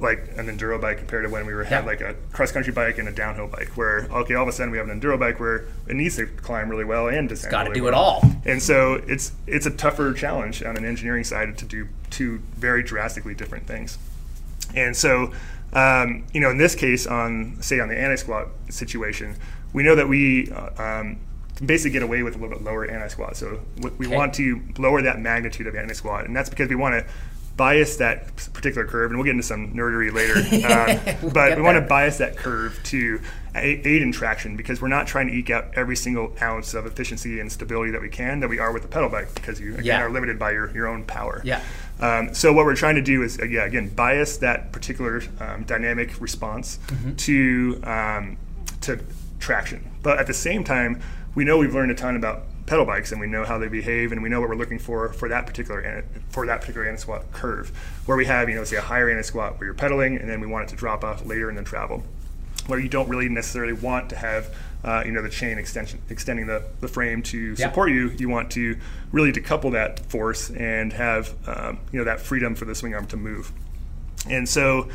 [0.00, 2.98] like an enduro bike compared to when we were had like a cross country bike
[2.98, 5.40] and a downhill bike where okay all of a sudden we have an enduro bike
[5.40, 8.22] where it needs to climb really well and descend Got to really do it all.
[8.46, 12.82] And so it's it's a tougher challenge on an engineering side to do two very
[12.82, 13.98] drastically different things.
[14.74, 15.32] And so,
[15.72, 19.36] um, you know, in this case, on say on the anti-squat situation,
[19.72, 21.18] we know that we uh, um,
[21.56, 23.36] can basically get away with a little bit lower anti-squat.
[23.36, 23.60] So
[23.98, 24.16] we Okay.
[24.16, 27.12] want to lower that magnitude of anti-squat, and that's because we want to
[27.56, 30.36] bias that particular curve, and we'll get into some nerdery later.
[30.64, 33.20] Uh, We'll but we want to bias that curve to
[33.56, 37.40] aid in traction because we're not trying to eke out every single ounce of efficiency
[37.40, 39.84] and stability that we can that we are with the pedal bike because you again
[39.84, 40.02] Yeah.
[40.04, 41.40] are limited by your, your own power.
[41.44, 41.60] Yeah.
[42.00, 45.64] Um, so what we're trying to do is, uh, yeah, again, bias that particular um,
[45.64, 47.14] dynamic response Mm-hmm.
[47.16, 48.36] to um,
[48.82, 49.00] to
[49.40, 49.90] traction.
[50.02, 51.00] But at the same time,
[51.34, 54.12] we know we've learned a ton about pedal bikes, and we know how they behave,
[54.12, 57.32] and we know what we're looking for for that particular an- for that particular anti-squat
[57.32, 57.70] curve,
[58.06, 60.46] where we have, you know, say a higher anti-squat where you're pedaling, and then we
[60.46, 62.02] want it to drop off later and then travel
[62.66, 66.46] where you don't really necessarily want to have uh, you know the chain extension extending
[66.46, 67.68] the, the frame to Yeah.
[67.68, 68.78] support you you want to
[69.12, 73.06] really decouple that force and have um, you know that freedom for the swing arm
[73.06, 73.52] to move.
[74.28, 74.88] And so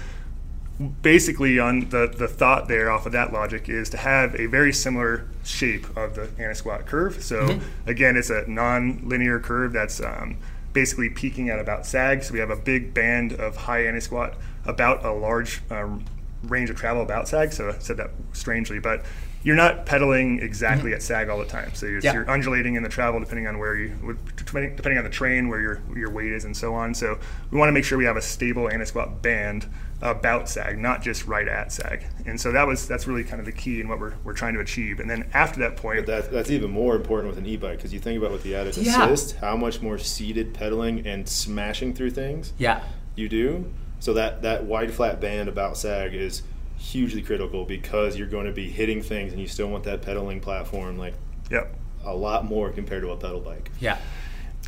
[1.01, 4.73] basically on the, the thought there off of that logic is to have a very
[4.73, 7.21] similar shape of the anti-squat curve.
[7.23, 10.37] So again it's a non-linear curve that's um,
[10.73, 12.23] basically peaking at about sag.
[12.23, 14.33] So we have a big band of high anti-squat
[14.65, 16.03] about a large um,
[16.43, 17.53] range of travel about sag.
[17.53, 19.05] So i said that strangely but
[19.43, 22.13] you're not pedaling exactly at sag all the time so you're, Yeah.
[22.13, 25.59] you're undulating in the travel depending on where you depending, depending on the train where
[25.59, 27.17] your your weight is and so on so
[27.51, 29.67] we want to make sure we have a stable anti-squat band
[30.01, 32.03] about sag, not just right at sag.
[32.25, 34.53] And so that was that's really kind of the key in what we're, we're trying
[34.55, 34.99] to achieve.
[34.99, 37.93] And then after that point, But that, that's even more important with an e-bike because
[37.93, 39.05] you think about with the added Yeah.
[39.05, 42.81] assist, how much more seated pedaling and smashing through things Yeah.
[43.15, 43.71] you do.
[44.01, 46.41] So that that wide flat band about sag is
[46.83, 50.41] hugely critical because you're going to be hitting things and you still want that pedaling
[50.41, 51.13] platform like
[51.49, 51.73] yep.
[52.03, 53.71] a lot more compared to a pedal bike.
[53.79, 53.97] Yeah.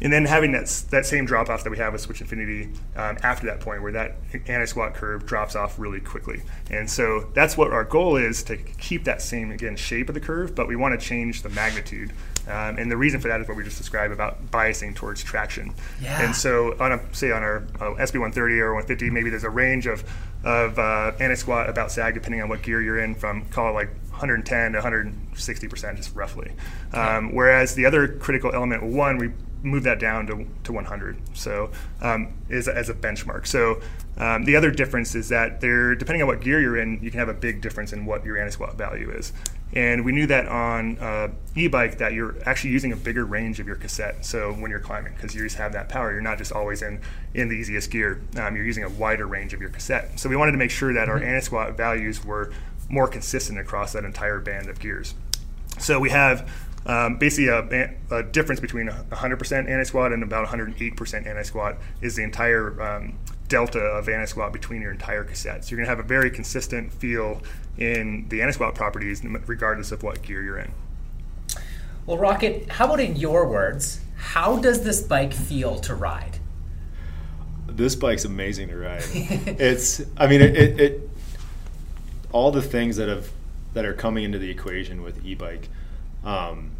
[0.01, 3.17] And then having that that same drop off that we have with Switch Infinity um,
[3.23, 4.15] after that point, where that
[4.47, 8.57] anti squat curve drops off really quickly, and so that's what our goal is to
[8.57, 12.11] keep that same again shape of the curve, but we want to change the magnitude.
[12.47, 15.73] Um, and the reason for that is what we just described about biasing towards traction.
[15.99, 16.23] Yeah.
[16.23, 19.87] And so, on a, say on our uh, SB130 or 150, maybe there's a range
[19.87, 20.03] of
[20.43, 23.73] of uh, anti squat about sag depending on what gear you're in, from call it
[23.73, 26.51] like 110 to 160 percent, just roughly.
[26.93, 29.31] Um, whereas the other critical element, one, we
[29.65, 31.17] move that down to, to 100.
[31.33, 33.47] So um, is as a benchmark.
[33.47, 33.81] So
[34.17, 37.19] um, the other difference is that there, depending on what gear you're in, you can
[37.19, 39.33] have a big difference in what your anti-squat value is.
[39.73, 43.67] And we knew that on uh, e-bike that you're actually using a bigger range of
[43.67, 44.23] your cassette.
[44.23, 47.01] So when you're climbing, because you just have that power, you're not just always in
[47.33, 48.21] in the easiest gear.
[48.37, 50.17] Um, you're using a wider range of your cassette.
[50.17, 52.53] So we wanted to make sure that our anti-squat values were
[52.87, 55.15] more consistent across that entire band of gears.
[55.79, 56.49] So we have
[56.85, 62.81] um, basically a, a difference between 100% anti-squat and about 108% anti-squat is the entire
[62.81, 63.17] um,
[63.47, 65.65] delta of anti-squat between your entire cassette.
[65.65, 67.41] So you're going to have a very consistent feel
[67.77, 70.71] in the anti-squat properties regardless of what gear you're in.
[72.05, 73.99] Well, Rocket, how about in your words?
[74.15, 76.39] How does this bike feel to ride?
[77.67, 79.03] This bike's amazing to ride.
[79.13, 81.09] it's, I mean, it, it, it,
[82.31, 83.31] all the things that have
[83.73, 85.67] that are coming into the equation with e-bike.
[86.23, 86.71] Um,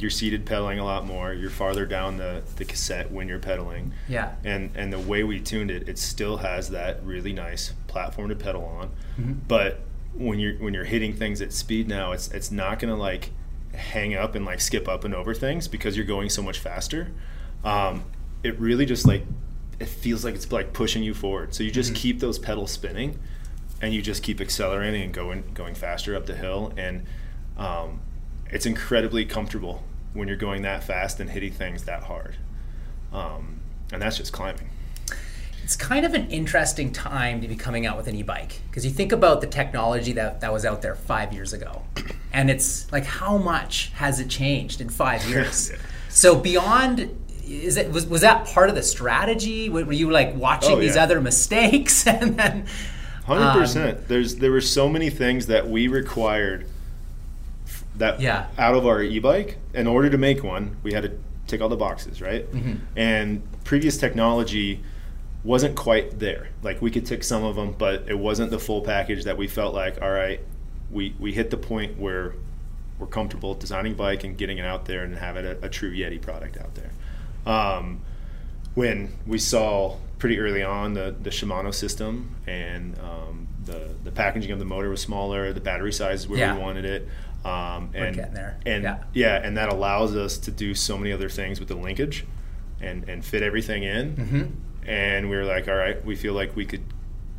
[0.00, 1.32] you're seated pedaling a lot more.
[1.32, 3.92] You're farther down the, the cassette when you're pedaling.
[4.08, 4.34] Yeah.
[4.44, 8.34] And and the way we tuned it, it still has that really nice platform to
[8.36, 8.88] pedal on.
[9.18, 9.32] Mm-hmm.
[9.48, 9.80] But
[10.14, 13.30] when you're when you're hitting things at speed now, it's it's not gonna like
[13.74, 17.12] hang up and like skip up and over things because you're going so much faster.
[17.62, 18.04] Um,
[18.42, 19.22] it really just like
[19.78, 21.54] it feels like it's like pushing you forward.
[21.54, 22.00] So you just Mm-hmm.
[22.02, 23.18] keep those pedals spinning,
[23.80, 27.04] and you just keep accelerating and going going faster up the hill, and
[27.56, 28.00] um,
[28.50, 29.82] it's incredibly comfortable
[30.14, 32.36] when you're going that fast and hitting things that hard.
[33.12, 33.60] Um,
[33.92, 34.70] and that's just climbing.
[35.62, 38.90] It's kind of an interesting time to be coming out with an e-bike because you
[38.90, 41.82] think about the technology that, that was out there five years ago,
[42.32, 45.70] and it's like how much has it changed in five years?
[46.08, 49.68] so beyond, is it was was that part of the strategy?
[49.68, 52.66] Were you like watching Oh, these other mistakes and then?
[53.24, 54.08] Hundred Um, percent.
[54.08, 56.66] There's there were so many things that we required
[58.00, 58.46] that Yeah.
[58.58, 59.56] out of our e-bike.
[59.72, 61.12] In order to make one, we had to
[61.46, 62.50] tick all the boxes, right?
[62.52, 62.74] Mm-hmm.
[62.96, 64.80] And previous technology
[65.44, 66.48] wasn't quite there.
[66.62, 69.46] Like we could tick some of them, but it wasn't the full package that we
[69.48, 70.02] felt like.
[70.02, 70.40] All right,
[70.90, 72.34] we we hit the point where
[72.98, 75.90] we're comfortable designing a bike and getting it out there and having a, a true
[75.90, 76.90] Yeti product out there.
[77.46, 78.00] Um,
[78.74, 84.52] when we saw pretty early on the, the Shimano system and um, the, the packaging
[84.52, 86.54] of the motor was smaller, the battery size is where Yeah.
[86.54, 87.08] we wanted it.
[87.44, 88.60] Um, and, getting there.
[88.66, 89.02] And Yeah.
[89.14, 89.36] yeah.
[89.42, 92.24] and that allows us to do so many other things with the linkage
[92.80, 94.16] and, and fit everything in.
[94.16, 94.88] Mm-hmm.
[94.88, 96.84] And we were like, all right, we feel like we could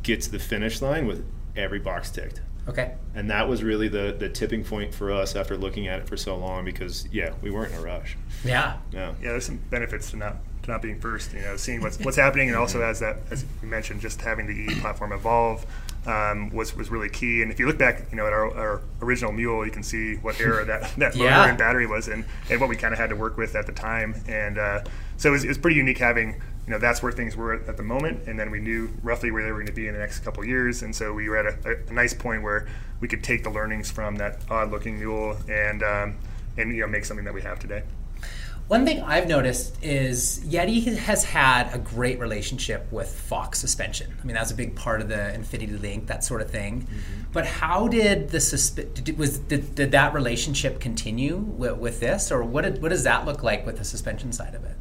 [0.02, 1.24] get to the finish line with
[1.56, 2.40] every box ticked.
[2.68, 2.94] Okay.
[3.14, 6.16] And that was really the, the tipping point for us after looking at it for
[6.16, 8.16] so long because, yeah, we weren't in a rush.
[8.44, 8.78] Yeah.
[8.92, 9.12] Yeah.
[9.22, 11.32] Yeah, there's some benefits to not to not being first.
[11.32, 14.46] You know, seeing what's what's happening, and also as that as you mentioned, just having
[14.46, 15.66] the E platform evolve
[16.06, 17.42] um, was was really key.
[17.42, 20.16] And if you look back, you know, at our, our original mule, you can see
[20.16, 21.48] what era that that motor Yeah.
[21.48, 23.72] and battery was in, and what we kind of had to work with at the
[23.72, 24.14] time.
[24.28, 24.82] And uh,
[25.16, 26.40] so it was, it was pretty unique having.
[26.64, 29.42] You know, that's where things were at the moment, and then we knew roughly where
[29.44, 31.36] they were going to be in the next couple of years, and so we were
[31.36, 32.68] at a, a nice point where
[33.00, 36.16] we could take the learnings from that odd-looking mule and um,
[36.56, 37.82] and you know make something that we have today.
[38.72, 44.16] One thing I've noticed is Yeti has had a great relationship with Fox suspension.
[44.18, 46.80] I mean, that was a big part of the Infinity Link, that sort of thing.
[46.80, 47.32] Mm-hmm.
[47.34, 52.32] But how did the susp- did, was did, did that relationship continue with, with this,
[52.32, 54.76] or what did, what does that look like with the suspension side of it?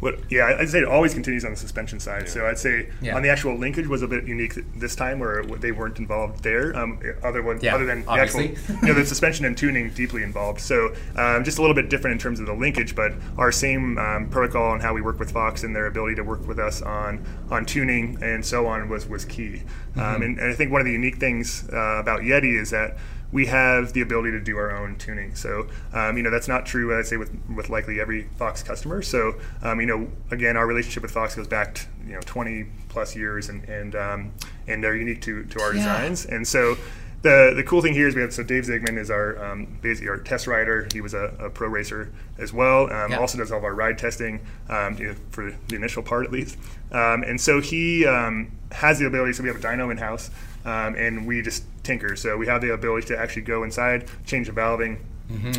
[0.00, 2.28] What, yeah, I'd say it always continues on the suspension side.
[2.28, 3.16] So I'd say Yeah.
[3.16, 6.76] on the actual linkage was a bit unique this time, where they weren't involved there.
[6.76, 8.50] Um, other one, Yeah, other than the obviously.
[8.56, 10.60] actual, you know, the suspension and tuning deeply involved.
[10.60, 13.96] So um, just a little bit different in terms of the linkage, but our same
[13.96, 16.82] um, protocol and how we work with Fox and their ability to work with us
[16.82, 19.62] on on tuning and so on was was key.
[19.96, 22.98] Um, and, and I think one of the unique things uh, about Yeti is that
[23.36, 25.34] we have the ability to do our own tuning.
[25.34, 29.02] So, um, you know, that's not true, I'd say, with, with likely every Fox customer.
[29.02, 32.64] So, um, you know, again, our relationship with Fox goes back, to, you know, 20
[32.88, 34.32] plus years and, and, um,
[34.66, 35.80] and they're unique to, to our Yeah.
[35.80, 36.24] designs.
[36.24, 36.78] And so,
[37.20, 40.08] the, the cool thing here is we have so Dave Zigman is our um, basically
[40.08, 40.86] our test rider.
[40.92, 42.84] He was a, a pro racer as well.
[42.92, 43.18] Um, Yeah.
[43.18, 46.30] Also does all of our ride testing um, you know, for the initial part at
[46.32, 46.56] least.
[46.92, 49.32] Um, and so he um, has the ability.
[49.32, 50.30] So we have a dyno in house,
[50.66, 52.14] um, and we just tinker.
[52.16, 54.98] So we have the ability to actually go inside, change the valving.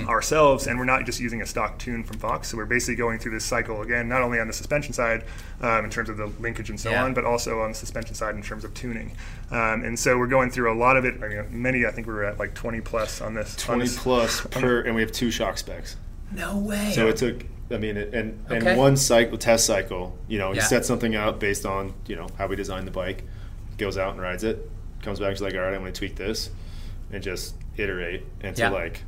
[0.08, 2.48] Ourselves, and we're not just using a stock tune from Fox.
[2.48, 5.26] So we're basically going through this cycle again, not only on the suspension side
[5.62, 7.04] um, in terms of the linkage and so Yeah.
[7.04, 9.12] on, but also on the suspension side in terms of tuning.
[9.52, 11.22] Um, and so we're going through a lot of it.
[11.22, 11.86] I mean, many.
[11.86, 13.56] I think we were at like 20 plus on this.
[13.68, 15.98] on 20 this- plus per, and we have two shock specs.
[16.32, 16.92] No way.
[16.96, 18.76] So it took, I mean, and and Okay.
[18.78, 20.64] one cycle test cycle, you know, he Yeah.
[20.64, 23.24] sets something out based on you know how we designed the bike,
[23.78, 24.70] goes out and rides it,
[25.02, 26.50] comes back, he's like, all right, I'm going to tweak this,
[27.12, 28.78] and just iterate until Yeah.
[28.78, 29.04] like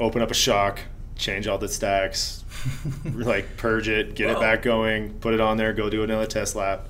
[0.00, 0.80] open up a shock,
[1.16, 2.44] change all the stacks,
[3.04, 4.36] like purge it, get Whoa.
[4.36, 6.88] it back going, put it on there, go do another test lap.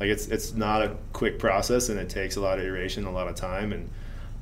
[0.00, 3.10] Like it's it's not a quick process, and it takes a lot of iteration, a
[3.12, 3.88] lot of time, and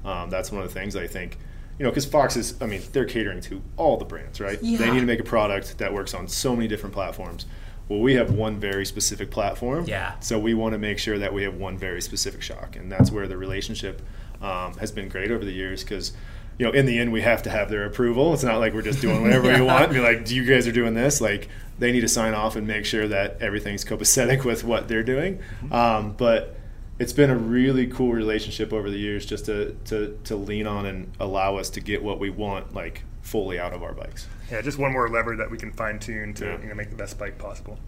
[0.04, 1.38] um, that's one of the things I think.
[1.78, 4.60] You know, because Fox is, I mean, they're catering to all the brands, right?
[4.60, 7.46] They need to make a product that works on so many different platforms.
[7.88, 9.84] Well, we have one very specific platform.
[9.86, 10.18] Yeah.
[10.20, 13.10] So we want to make sure that we have one very specific shock, and that's
[13.10, 14.00] where the relationship
[14.40, 15.82] um, has been great over the years.
[15.84, 16.12] Because
[16.58, 18.32] you know, in the end, we have to have their approval.
[18.34, 19.60] It's not like we're just doing whatever Yeah.
[19.60, 19.84] we want.
[19.84, 22.56] And be like, "Do you guys are doing this?" Like they need to sign off
[22.56, 25.40] and make sure that everything's copacetic with what they're doing.
[25.70, 26.56] Um, but
[26.98, 30.86] it's been a really cool relationship over the years, just to, to to lean on
[30.86, 34.26] and allow us to get what we want, like fully out of our bikes.
[34.52, 36.60] Yeah, just one more lever that we can fine tune to Yeah.
[36.60, 37.78] you know, make the best bike possible.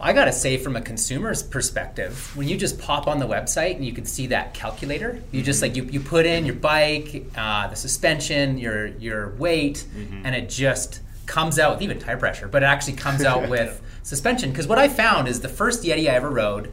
[0.00, 3.84] I gotta say, from a consumer's perspective, when you just pop on the website and
[3.84, 7.66] you can see that calculator, you just like you, you put in your bike, uh,
[7.68, 9.86] the suspension, your your weight,
[10.24, 13.80] and it just comes out with even tire pressure, but it actually comes out with
[14.02, 14.50] suspension.
[14.50, 16.70] Because what I found is the first Yeti I ever rode,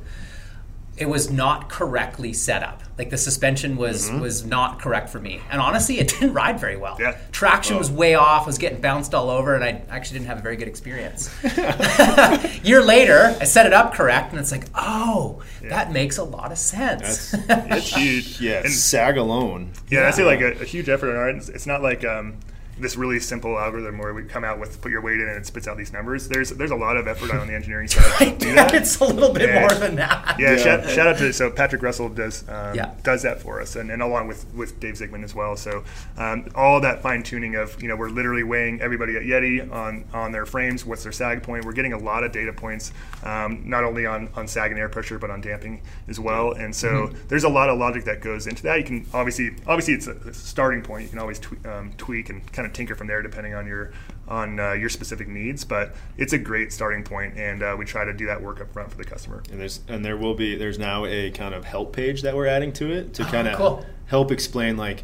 [1.00, 2.84] it was not correctly set up.
[2.98, 6.76] Like the suspension was was not correct for me, and honestly, it didn't ride very
[6.76, 6.98] well.
[7.00, 7.18] Yeah.
[7.32, 8.44] Traction was way off.
[8.44, 11.34] I was getting bounced all over, and I actually didn't have a very good experience.
[12.64, 16.52] Year later, I set it up correct, and it's like, oh, that makes a lot
[16.52, 17.32] of sense.
[17.32, 18.42] That's It's huge.
[18.42, 19.72] yeah, And- sag alone.
[19.90, 21.38] Yeah, I say like a, a huge effort on our end.
[21.42, 22.36] It's- It's not like um,
[22.80, 25.46] this really simple algorithm where we come out with put your weight in and it
[25.46, 26.28] spits out these numbers.
[26.28, 28.74] There's there's a lot of effort on the engineering side I to do that.
[28.74, 29.60] it's a little bit Yeah.
[29.62, 30.40] more than that.
[30.40, 30.58] Yeah, Yeah.
[30.58, 32.94] Shout, shout out to so Patrick Russell does um, Yeah.
[33.04, 35.56] does that for us, and, and along with with Dave Zigman as well.
[35.58, 35.84] So
[36.18, 40.06] um, all that fine tuning of you know we're literally weighing everybody at Yeti on
[40.14, 41.66] on their frames, what's their sag point.
[41.66, 42.92] We're getting a lot of data points,
[43.24, 46.54] um, not only on on sag and air pressure, but on damping as well.
[46.54, 47.28] And so Mm-hmm.
[47.28, 48.78] there's a lot of logic that goes into that.
[48.80, 51.04] You can obviously obviously it's a, a starting point.
[51.04, 53.92] You can always twe- um, tweak and kind of tinker from there depending on your
[54.28, 55.64] on uh, your specific needs.
[55.66, 58.72] But it's a great starting point, and uh, we try to do that work up
[58.74, 59.44] front for the customer.
[59.52, 62.48] And there's and there will be there's now a kind of help page that we're
[62.48, 63.86] adding to it to kind of Oh, cool.
[64.08, 65.04] help explain like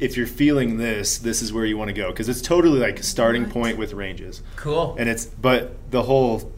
[0.00, 2.98] if you're feeling this, this is where you want to go because it's totally like
[2.98, 4.42] a starting point with ranges.
[4.56, 4.96] Cool.
[4.98, 6.52] And it's but the whole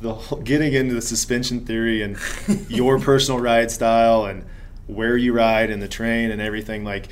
[0.00, 2.18] the whole, getting into the suspension theory and
[2.68, 4.44] your personal ride style and
[4.88, 7.08] where you ride and the train and everything like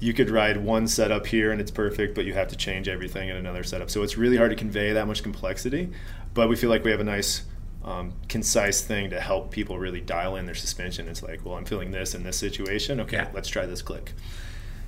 [0.00, 3.28] you could ride one setup here and it's perfect but you have to change everything
[3.28, 5.90] in another setup so it's really hard to convey that much complexity
[6.34, 7.42] but we feel like we have a nice
[7.84, 11.64] um, concise thing to help people really dial in their suspension it's like well i'm
[11.64, 13.28] feeling this in this situation okay Yeah.
[13.34, 14.12] let's try this click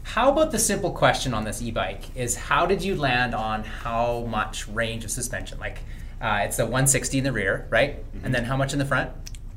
[0.03, 4.27] How about the simple question on this e-bike is how did you land on how
[4.29, 5.59] much range of suspension?
[5.61, 5.79] Like
[6.21, 7.93] uh, it's the 160 in the rear, right?
[7.99, 8.25] Mm-hmm.
[8.25, 9.11] And then how much in the front?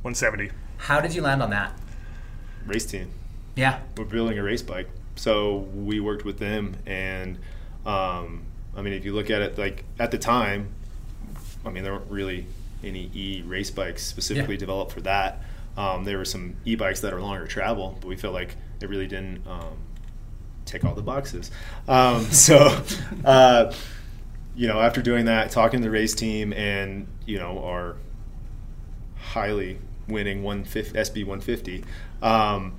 [0.04, 0.52] 170.
[0.78, 1.72] How did you land on that?
[2.68, 3.10] race team
[3.56, 3.80] Yeah.
[3.98, 4.88] we're building a race bike.
[5.16, 7.38] So we worked with them, and
[7.86, 8.44] um,
[8.76, 10.70] I mean, if you look at it, like at the time,
[11.66, 12.46] I mean, there weren't really
[12.84, 14.60] any e race bikes specifically Yeah.
[14.60, 15.42] developed for that.
[15.78, 18.90] Um, there were some e bikes that are longer travel, but we felt like it
[18.90, 19.78] really didn't um,
[20.66, 21.52] tick all the boxes.
[21.88, 22.82] Um, so,
[23.24, 23.74] uh,
[24.56, 27.96] you know, after doing that, talking to the race team, and you know, our
[29.18, 31.84] highly winning 150 SB 150.
[32.22, 32.74] Um,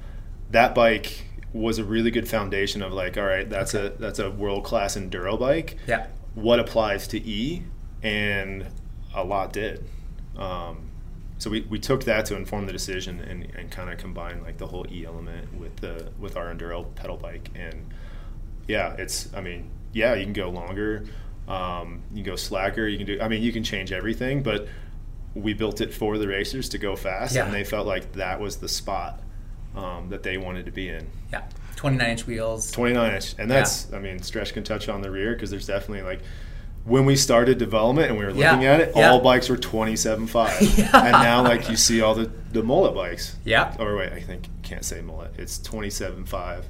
[0.50, 4.30] that bike was a really good foundation of like, all right, that's a that's a
[4.30, 5.76] world class enduro bike.
[5.86, 6.06] Yeah.
[6.34, 7.62] What applies to E,
[8.02, 8.66] and
[9.14, 9.84] a lot did.
[10.36, 10.90] Um,
[11.38, 14.58] so we, we took that to inform the decision and, and kind of combine like
[14.58, 17.92] the whole E element with the with our enduro pedal bike and
[18.68, 21.04] yeah, it's I mean yeah you can go longer,
[21.48, 24.66] um, you can go slacker, you can do I mean you can change everything, but
[25.34, 27.44] we built it for the racers to go fast Yeah.
[27.44, 29.20] and they felt like that was the spot
[29.76, 31.06] um, that they wanted to be in.
[31.32, 31.42] Yeah.
[31.76, 32.70] 29 inch wheels.
[32.70, 36.02] 29 inch, and that's I mean, Stretch can touch on the rear because there's definitely
[36.02, 36.20] like
[36.84, 39.10] when we started development and we were looking Yeah, at it, yeah.
[39.10, 43.36] all bikes were 27.5, and now like you see all the the mullet bikes.
[43.44, 43.74] Yeah.
[43.78, 45.32] Or wait, I think can't say mullet.
[45.36, 46.62] It's 27.5,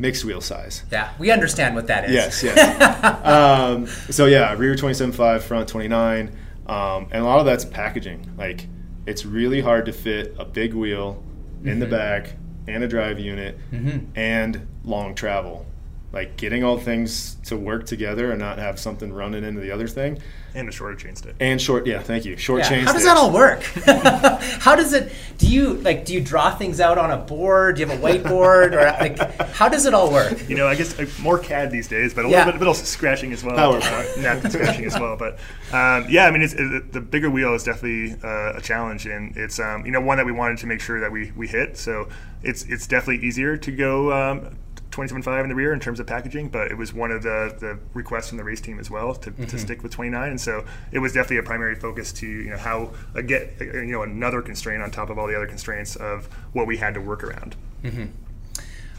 [0.00, 0.82] mixed wheel size.
[0.90, 2.12] Yeah, we understand what that is.
[2.12, 3.24] Yes, yes.
[3.24, 6.36] um, so yeah, rear 27.5, front 29,
[6.66, 8.28] um, and a lot of that's packaging.
[8.36, 8.66] Like
[9.06, 11.22] it's really hard to fit a big wheel
[11.64, 11.94] in the Mm-hmm.
[11.94, 12.32] back
[12.68, 13.98] and a drive unit mm-hmm.
[14.14, 15.66] and long travel.
[16.10, 19.86] Like getting all things to work together and not have something running into the other
[19.86, 20.18] thing.
[20.54, 21.34] And a shorter chain stick.
[21.38, 22.38] And short, yeah, thank you.
[22.38, 22.84] Short Yeah, chain.
[22.86, 23.14] How does sticks.
[23.14, 23.62] that all work?
[24.62, 25.12] how does it?
[25.36, 26.06] Do you like?
[26.06, 27.76] Do you draw things out on a board?
[27.76, 29.18] Do you have a whiteboard, or like?
[29.50, 30.48] How does it all work?
[30.48, 32.38] You know, I guess uh, more CAD these days, but a Yeah.
[32.38, 33.56] little bit, little scratching as well.
[33.56, 33.76] Power.
[33.82, 35.16] Uh, napkin scratching as well.
[35.18, 35.34] But
[35.72, 39.36] um, yeah, I mean, it's, it, the bigger wheel is definitely uh, a challenge, and
[39.36, 41.76] it's um, you know one that we wanted to make sure that we, we hit.
[41.76, 42.08] So
[42.42, 44.56] it's it's definitely easier to go um,
[44.98, 47.78] 27.5 in the rear in terms of packaging, but it was one of the, the
[47.94, 50.98] requests from the race team as well to, to stick with 29, and so it
[50.98, 54.42] was definitely a primary focus to you know how uh, get uh, you know another
[54.42, 57.54] constraint on top of all the other constraints of what we had to work around.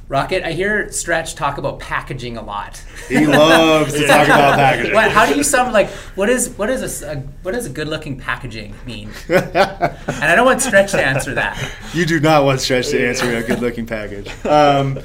[0.09, 2.83] Rocket, I hear Stretch talk about packaging a lot.
[3.07, 4.95] He loves to talk about packaging.
[4.95, 7.87] What, how do you sum like what is what is a what does a good
[7.87, 9.11] looking packaging mean?
[9.29, 11.63] and I don't want Stretch to answer that.
[11.93, 14.29] You do not want Stretch to answer a good-looking package.
[14.45, 14.99] Um,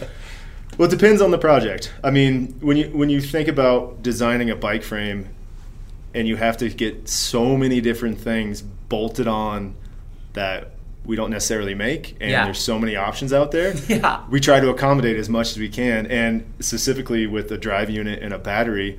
[0.79, 1.93] well, it depends on the project.
[2.03, 5.29] I mean, when you when you think about designing a bike frame,
[6.15, 9.75] and you have to get so many different things bolted on
[10.35, 10.71] that
[11.05, 12.45] we don't necessarily make, and Yeah.
[12.45, 13.75] there's so many options out there.
[13.89, 14.23] Yeah.
[14.31, 18.23] We try to accommodate as much as we can, and specifically with the drive unit
[18.23, 18.99] and a battery,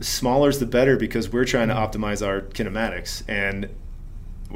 [0.00, 3.68] smaller is the better because we're trying to optimize our kinematics and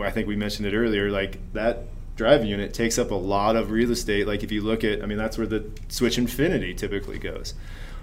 [0.01, 1.85] I think we mentioned it earlier, like that
[2.17, 4.27] drive unit takes up a lot of real estate.
[4.27, 7.55] Like if you look at, I mean, that's where the Switch Infinity typically goes.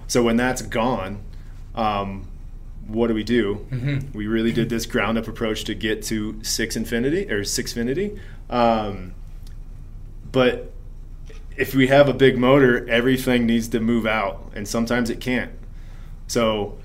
[0.06, 1.22] So when that's gone,
[1.74, 2.28] um,
[2.86, 3.66] what do we do?
[4.14, 8.20] We really did this ground up approach to get to six Infinity or six Infinity.
[8.50, 9.14] Um,
[10.30, 10.72] but
[11.56, 15.52] if we have a big motor, everything needs to move out, and sometimes it can't.
[16.26, 16.78] So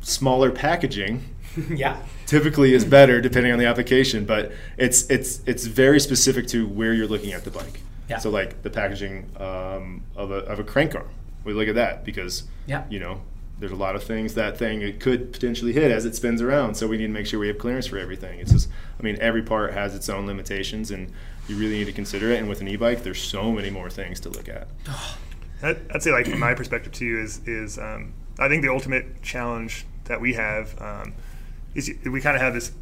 [0.00, 1.29] smaller packaging
[1.70, 1.96] yeah.
[2.26, 6.92] typically is better depending on the application, but it's it's it's very specific to where
[6.92, 7.80] you're looking at the bike.
[8.08, 8.18] Yeah.
[8.18, 11.08] So like the packaging um, of a of a crank arm,
[11.44, 12.84] we look at that because Yeah.
[12.90, 13.20] you know
[13.58, 16.74] there's a lot of things that thing it could potentially hit as it spins around.
[16.76, 18.40] So we need to make sure we have clearance for everything.
[18.40, 21.12] It's just I mean every part has its own limitations and
[21.48, 22.38] you really need to consider it.
[22.38, 24.68] And with an e-bike, there's so many more things to look at.
[25.62, 29.22] I'd, I'd say, like from my perspective too, is is um, I think the ultimate
[29.22, 31.12] challenge that we have um,
[31.74, 32.72] is we kind of have this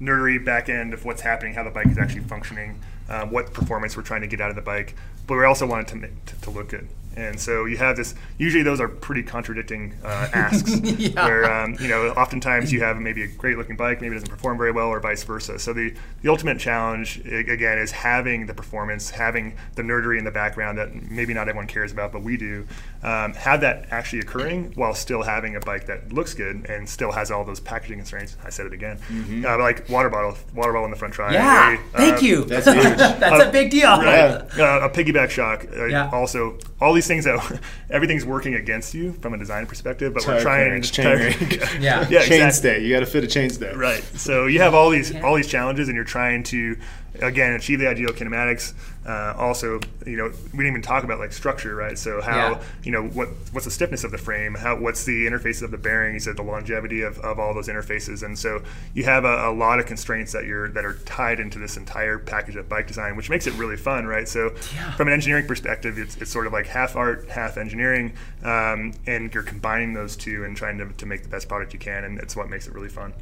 [0.00, 3.96] nerdery back end of what's happening, how the bike is actually functioning, um, what performance
[3.96, 4.94] we're trying to get out of the bike,
[5.26, 6.88] but we also want it to, to, to look good.
[7.16, 8.14] And so you have this.
[8.38, 10.76] Usually, those are pretty contradicting uh, asks.
[10.98, 11.26] Yeah.
[11.26, 14.58] Where um, you know, oftentimes you have maybe a great-looking bike, maybe it doesn't perform
[14.58, 15.58] very well, or vice versa.
[15.58, 20.30] So the the ultimate challenge again is having the performance, having the nerdery in the
[20.30, 22.66] background that maybe not everyone cares about, but we do.
[23.02, 27.12] Um, have that actually occurring while still having a bike that looks good and still
[27.12, 28.36] has all those packaging constraints.
[28.44, 28.98] I said it again.
[29.46, 31.32] Uh, like water bottle, water bottle in the front try.
[31.32, 31.66] Yeah.
[31.66, 32.44] very, Thank uh, you.
[32.44, 32.82] That's huge.
[32.98, 33.88] That's a big deal.
[33.90, 34.30] Right.
[34.58, 35.64] Uh, a piggyback shock.
[35.76, 36.10] Uh, Yeah.
[36.12, 37.60] Also, all these things that
[37.90, 41.16] everything's working against you from a design perspective, but Tire we're trying to chain tire-
[41.18, 41.60] ring.
[41.80, 42.06] Yeah.
[42.08, 42.50] yeah, chain exactly.
[42.52, 42.84] stay.
[42.84, 43.72] You got to fit a chain stay.
[43.74, 44.02] Right.
[44.18, 46.76] So you have all these all these challenges, and you're trying to
[47.20, 48.74] again achieve the ideal kinematics.
[49.06, 51.96] Uh, also, you know, we didn't even talk about like structure, right?
[51.98, 52.62] So how Yeah.
[52.84, 54.54] you know what what's the stiffness of the frame?
[54.54, 56.26] How what's the interfaces of the bearings?
[56.26, 58.62] The longevity of, of all those interfaces, and so
[58.94, 62.18] you have a, a lot of constraints that you're that are tied into this entire
[62.18, 64.28] package of bike design, which makes it really fun, right?
[64.28, 64.50] So
[64.96, 68.12] from an engineering perspective, it's, it's sort of like half art, half engineering,
[68.44, 71.78] um, and you're combining those two and trying to, to make the best product you
[71.78, 73.14] can, and it's what makes it really fun.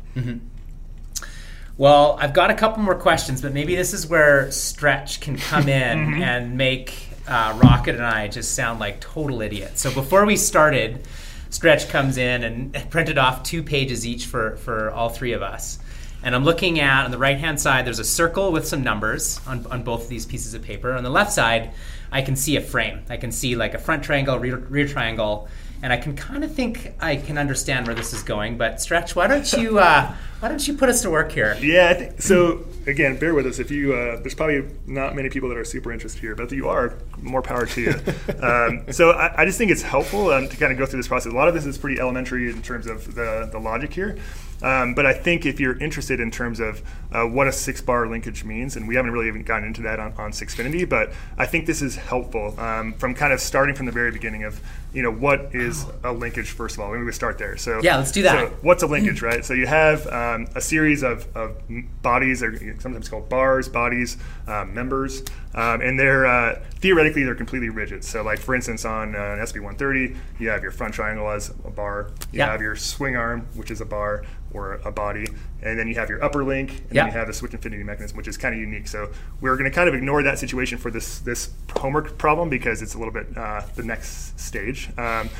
[1.78, 5.68] Well, I've got a couple more questions, but maybe this is where Stretch can come
[5.68, 6.22] in Mm-hmm.
[6.22, 6.94] and make
[7.28, 9.82] uh, Rocket and I just sound like total idiots.
[9.82, 11.06] So before we started,
[11.50, 15.78] Stretch comes in and printed off two pages each for, for all three of us.
[16.22, 19.38] And I'm looking at on the right hand side, there's a circle with some numbers
[19.46, 20.92] on, on both of these pieces of paper.
[20.92, 21.72] On the left side,
[22.10, 23.02] I can see a frame.
[23.10, 25.48] I can see like a front triangle, rear, rear triangle,
[25.82, 28.56] and I can kind of think I can understand where this is going.
[28.58, 31.56] But Stretch, why don't you uh, why don't you put us to work here?
[31.60, 33.58] Yeah, think, so again, bear with us.
[33.58, 36.52] If you, uh, there's probably not many people that are super interested here, but if
[36.52, 37.90] you are, more power to you.
[38.42, 41.08] um, so I, I, just think it's helpful um, to kind of go through this
[41.08, 41.32] process.
[41.32, 44.18] A lot of this is pretty elementary in terms of the, the logic here.
[44.62, 48.06] Um, but I think if you're interested in terms of uh, what a six bar
[48.06, 51.46] linkage means, and we haven't really even gotten into that on, on Sixfinity, but I
[51.46, 54.60] think this is helpful um, from kind of starting from the very beginning of,
[54.92, 56.90] you know, what is a linkage, first of all.
[56.90, 57.56] Maybe we start there.
[57.56, 58.48] So, yeah, let's do that.
[58.48, 59.44] So what's a linkage, right?
[59.44, 61.60] So you have um, a series of, of
[62.02, 64.16] bodies, or sometimes called bars, bodies,
[64.46, 65.22] uh, members,
[65.54, 68.04] um, and they're uh, theoretically they're completely rigid.
[68.04, 71.50] So, like for instance, on uh, an SB 130, you have your front triangle as
[71.50, 72.46] a bar, you yeah.
[72.46, 75.26] have your swing arm, which is a bar or a body,
[75.62, 78.16] and then you have your upper link, and then you have the switch infinity mechanism,
[78.16, 78.88] which is kind of unique.
[78.88, 82.82] So we're going to kind of ignore that situation for this this homework problem because
[82.82, 84.90] it's a little bit uh, the next stage.
[84.98, 85.30] Um,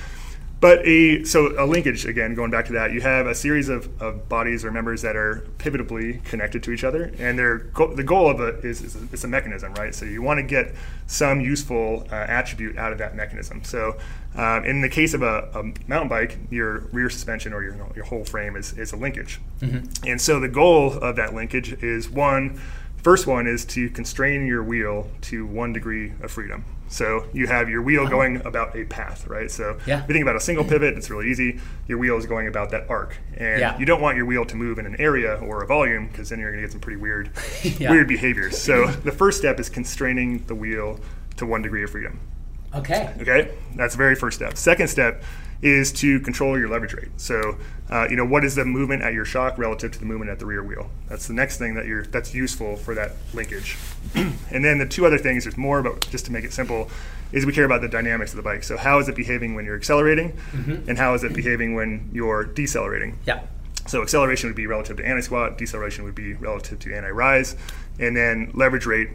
[0.59, 3.91] but a so a linkage again, going back to that, you have a series of,
[4.01, 8.03] of bodies or members that are pivotably connected to each other, and their go- the
[8.03, 9.95] goal of it is, is it's a mechanism, right?
[9.95, 10.75] So you want to get
[11.07, 13.65] some useful uh, attribute out of that mechanism.
[13.65, 13.99] So
[14.37, 18.05] um, in the case of a, a, mountain bike, your rear suspension or your your
[18.05, 20.07] whole frame is is a linkage, mm-hmm.
[20.07, 22.61] and so the goal of that linkage is one.
[23.03, 26.65] First one is to constrain your wheel to one degree of freedom.
[26.89, 29.51] So you have your wheel going about a path, right?
[29.51, 30.03] So yeah.
[30.03, 31.61] if you think about a single pivot, it's really easy.
[31.89, 33.79] Your wheel is going about that arc, and yeah.
[33.79, 36.39] you don't want your wheel to move in an area or a volume because then
[36.39, 37.31] you're going to get some pretty weird,
[37.79, 37.91] yeah.
[37.91, 38.59] weird behaviors.
[38.59, 41.01] So the first step is constraining the wheel
[41.37, 42.21] to one degree of freedom.
[42.77, 43.13] Okay.
[43.21, 44.57] Okay, that's the very first step.
[44.57, 45.23] Second step
[45.63, 47.09] is to control your leverage rate.
[47.17, 47.57] So,
[47.89, 50.39] uh, you know, what is the movement at your shock relative to the movement at
[50.39, 50.91] the rear wheel?
[51.09, 53.77] That's the next thing that you're that's useful for that linkage.
[54.15, 56.91] and then the two other things, there's more, but just to make it simple,
[57.33, 58.63] is we care about the dynamics of the bike.
[58.65, 60.89] So, how is it behaving when you're accelerating, mm-hmm.
[60.89, 63.19] and how is it behaving when you're decelerating?
[63.27, 63.41] Yeah.
[63.87, 67.57] So acceleration would be relative to anti-squat, deceleration would be relative to anti-rise,
[68.01, 69.11] and then leverage rate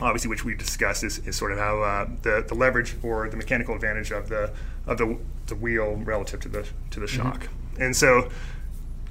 [0.00, 3.36] obviously, which we discussed, is, is sort of how uh, the, the leverage or the
[3.36, 4.52] mechanical advantage of the
[4.86, 7.22] of the, the wheel relative to the to the mm-hmm.
[7.22, 7.44] shock.
[7.44, 7.82] Mm-hmm.
[7.82, 8.30] And so,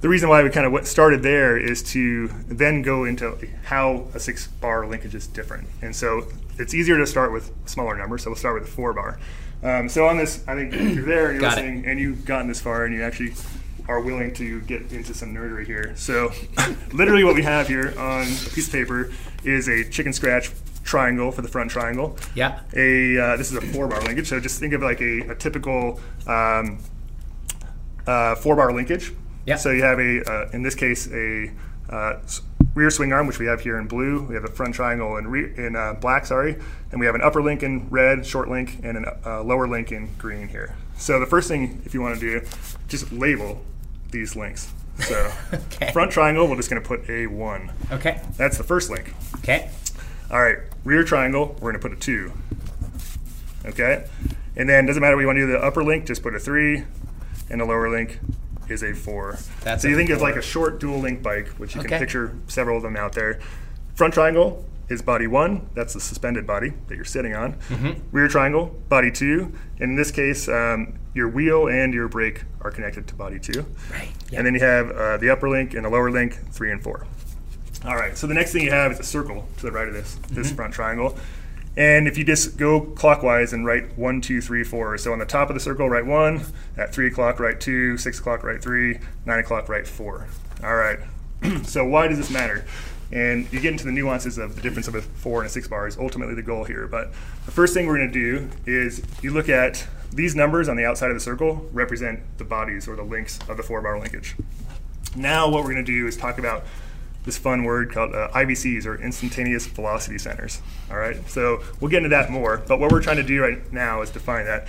[0.00, 4.20] the reason why we kind of started there is to then go into how a
[4.20, 5.68] six bar linkage is different.
[5.82, 6.26] And so,
[6.58, 8.22] it's easier to start with smaller numbers.
[8.22, 9.18] So we'll start with a four bar.
[9.62, 11.90] Um, so on this, I think if you're there and you're Got listening, it.
[11.90, 13.34] and you've gotten this far, and you actually
[13.88, 15.94] are willing to get into some nerdery here.
[15.96, 16.32] So,
[16.92, 19.10] literally, what we have here on a piece of paper
[19.44, 20.50] is a chicken scratch
[20.84, 22.16] triangle for the front triangle.
[22.34, 22.60] Yeah.
[22.74, 25.34] A uh, this is a four bar linkage, so just think of like a, a
[25.34, 26.78] typical um,
[28.06, 29.12] uh, four bar linkage.
[29.46, 29.56] Yeah.
[29.56, 31.50] So you have a uh, in this case a
[31.88, 32.20] uh,
[32.74, 34.22] rear swing arm, which we have here in blue.
[34.22, 36.56] We have a front triangle in re- in uh, black, sorry,
[36.92, 39.92] and we have an upper link in red, short link, and a uh, lower link
[39.92, 40.76] in green here.
[40.96, 42.46] So the first thing, if you want to do,
[42.88, 43.62] just label
[44.10, 44.72] these links.
[44.98, 45.92] So okay.
[45.92, 47.72] front triangle, we're just going to put a one.
[47.90, 48.20] Okay.
[48.36, 49.14] That's the first link.
[49.36, 49.70] Okay.
[50.30, 52.32] All right, rear triangle, we're going to put a 2.
[53.66, 54.06] Okay?
[54.54, 56.38] And then doesn't matter what you want to do the upper link, just put a
[56.38, 56.84] 3,
[57.50, 58.20] and the lower link
[58.68, 59.38] is a 4.
[59.62, 60.16] That's so you think four.
[60.16, 61.88] of like a short dual link bike, which you okay.
[61.90, 63.40] can picture several of them out there.
[63.96, 67.54] Front triangle is body 1, that's the suspended body that you're sitting on.
[67.54, 68.00] Mm-hmm.
[68.12, 69.52] Rear triangle, body 2.
[69.80, 73.66] And in this case, um, your wheel and your brake are connected to body 2.
[73.90, 74.08] Right.
[74.30, 74.38] Yep.
[74.38, 77.04] And then you have uh, the upper link and the lower link, 3 and 4.
[77.84, 79.94] All right, so the next thing you have is a circle to the right of
[79.94, 80.56] this, this mm-hmm.
[80.56, 81.16] front triangle.
[81.76, 84.98] And if you just go clockwise and write one, two, three, four.
[84.98, 86.42] So on the top of the circle, write one.
[86.76, 87.96] At three o'clock, write two.
[87.96, 88.98] Six o'clock, write three.
[89.24, 90.26] Nine o'clock, write four.
[90.62, 90.98] All right.
[91.62, 92.66] so why does this matter?
[93.12, 95.66] And you get into the nuances of the difference of a four and a six
[95.66, 96.86] bar is ultimately the goal here.
[96.86, 97.12] But
[97.46, 100.84] the first thing we're going to do is you look at these numbers on the
[100.84, 104.36] outside of the circle represent the bodies or the links of the four bar linkage.
[105.16, 106.64] Now what we're going to do is talk about
[107.24, 110.62] this fun word called uh, IVCs or instantaneous velocity centers.
[110.90, 112.62] All right, so we'll get into that more.
[112.66, 114.66] But what we're trying to do right now is define that.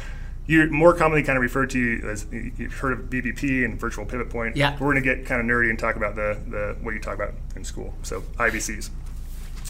[0.47, 4.29] You're more commonly kind of referred to as you've heard of VPP and virtual pivot
[4.29, 4.57] point.
[4.57, 4.73] Yeah.
[4.73, 7.15] We're going to get kind of nerdy and talk about the, the what you talk
[7.15, 7.93] about in school.
[8.01, 8.89] So IVCs.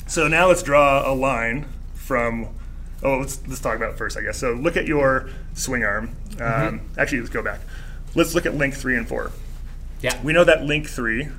[0.08, 2.50] So now let's draw a line from.
[3.04, 4.38] Oh, let's let's talk about it first, I guess.
[4.38, 6.16] So look at your swing arm.
[6.30, 6.42] Mm-hmm.
[6.42, 7.00] Um, mm-hmm.
[7.00, 7.60] Actually, let's go back.
[8.16, 9.32] Let's look at link three and four.
[10.02, 10.20] Yeah.
[10.24, 11.30] We know that link three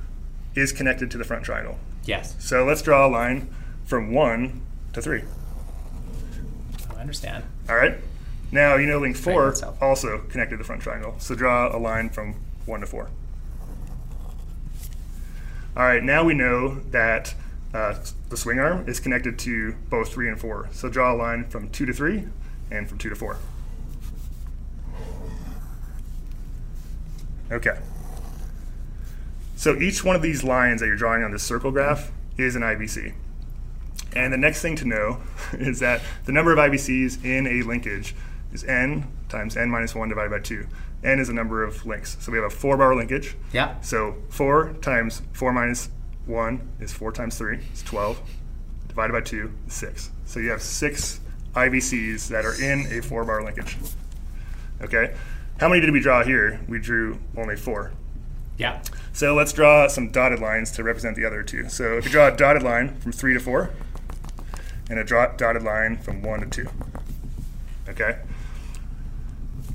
[0.55, 1.79] is connected to the front triangle.
[2.05, 2.35] Yes.
[2.39, 3.53] So let's draw a line
[3.85, 4.61] from 1
[4.93, 5.23] to 3.
[6.91, 7.45] I understand.
[7.69, 7.99] All right.
[8.51, 11.15] Now, you know link 4 also connected to the front triangle.
[11.19, 12.35] So draw a line from
[12.67, 13.11] 1 to 4.
[15.75, 17.35] All right, now we know that
[17.73, 17.95] uh,
[18.29, 20.69] the swing arm is connected to both 3 and 4.
[20.73, 22.27] So draw a line from 2 to 3
[22.71, 23.39] and from 2 to 4.
[27.51, 27.79] Okay.
[29.63, 32.63] So each one of these lines that you're drawing on this circle graph is an
[32.63, 33.15] IVC.
[34.13, 35.19] And the next thing to know
[35.53, 38.17] is that the number of IVCs in a linkage
[38.53, 40.67] is n times n minus 1 divided by 2.
[41.05, 42.17] n is the number of links.
[42.19, 43.37] So we have a 4 bar linkage.
[43.53, 43.81] Yeah.
[43.83, 45.91] So 4 times 4 minus
[46.27, 48.21] 1 is 4 times 3, it's 12.
[48.89, 50.11] Divided by 2 is 6.
[50.25, 51.21] So you have 6
[51.55, 53.77] IVCs that are in a 4 bar linkage.
[54.81, 55.15] Okay?
[55.61, 56.61] How many did we draw here?
[56.67, 57.93] We drew only 4.
[58.59, 58.83] Yeah.
[59.13, 61.69] So let's draw some dotted lines to represent the other two.
[61.69, 63.71] So if you draw a dotted line from 3 to 4,
[64.91, 66.69] and a draw, dotted line from 1 to 2.
[67.91, 68.19] Okay?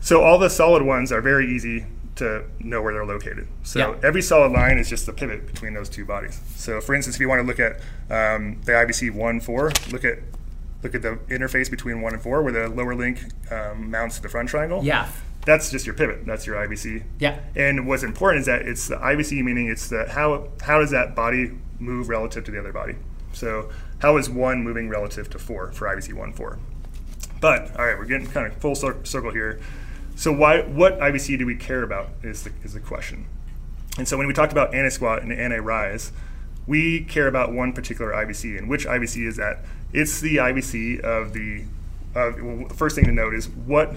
[0.01, 3.47] So all the solid ones are very easy to know where they're located.
[3.63, 4.07] So Yeah.
[4.07, 6.39] every solid line is just the pivot between those two bodies.
[6.55, 7.75] So for instance, if you want to look at
[8.09, 10.19] um, the IVC 1 4, look at
[10.83, 13.19] look at the interface between 1 and 4 where the lower link
[13.51, 14.83] um, mounts to the front triangle.
[14.83, 15.09] Yeah.
[15.47, 16.25] That's just your pivot.
[16.25, 17.05] That's your IVC.
[17.19, 17.39] Yeah.
[17.55, 21.15] And what's important is that it's the IVC, meaning it's the how how does that
[21.15, 22.95] body move relative to the other body.
[23.31, 23.69] So
[23.99, 26.59] how is one moving relative to four for IVC one four?
[27.39, 29.61] But all right, we're getting kind of full cir- circle here.
[30.17, 33.25] So why what IVC do we care about is the is the question.
[33.97, 36.11] And so when we talked about anti squat and anti rise,
[36.67, 38.57] we care about one particular IVC.
[38.57, 39.59] And which IVC is that?
[39.93, 41.63] It's the IVC of the.
[42.15, 43.95] Of, well, the first thing to note is what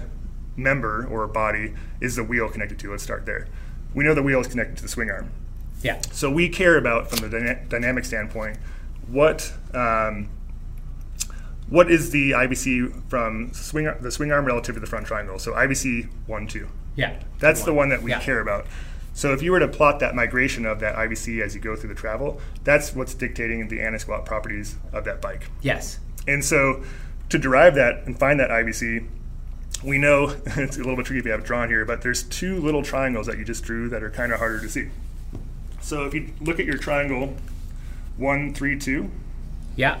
[0.55, 2.91] member or body is the wheel connected to.
[2.91, 3.47] Let's start there.
[3.93, 5.31] We know the wheel is connected to the swing arm.
[5.81, 6.01] Yeah.
[6.11, 8.57] So we care about, from the dyna- dynamic standpoint,
[9.07, 10.29] what um,
[11.69, 15.39] what is the IVC from swing the swing arm relative to the front triangle.
[15.39, 16.67] So IVC one two.
[16.95, 17.21] Yeah.
[17.39, 18.19] That's the one that we Yeah.
[18.19, 18.65] care about.
[19.13, 21.89] So if you were to plot that migration of that IVC as you go through
[21.89, 25.49] the travel, that's what's dictating the anti-squat properties of that bike.
[25.61, 25.99] Yes.
[26.27, 26.83] And so
[27.29, 29.05] to derive that and find that IVC,
[29.83, 32.23] we know it's a little bit tricky if you have it drawn here, but there's
[32.23, 34.89] two little triangles that you just drew that are kind of harder to see.
[35.81, 37.35] So if you look at your triangle
[38.17, 39.09] one, three, two,
[39.75, 39.99] Yeah.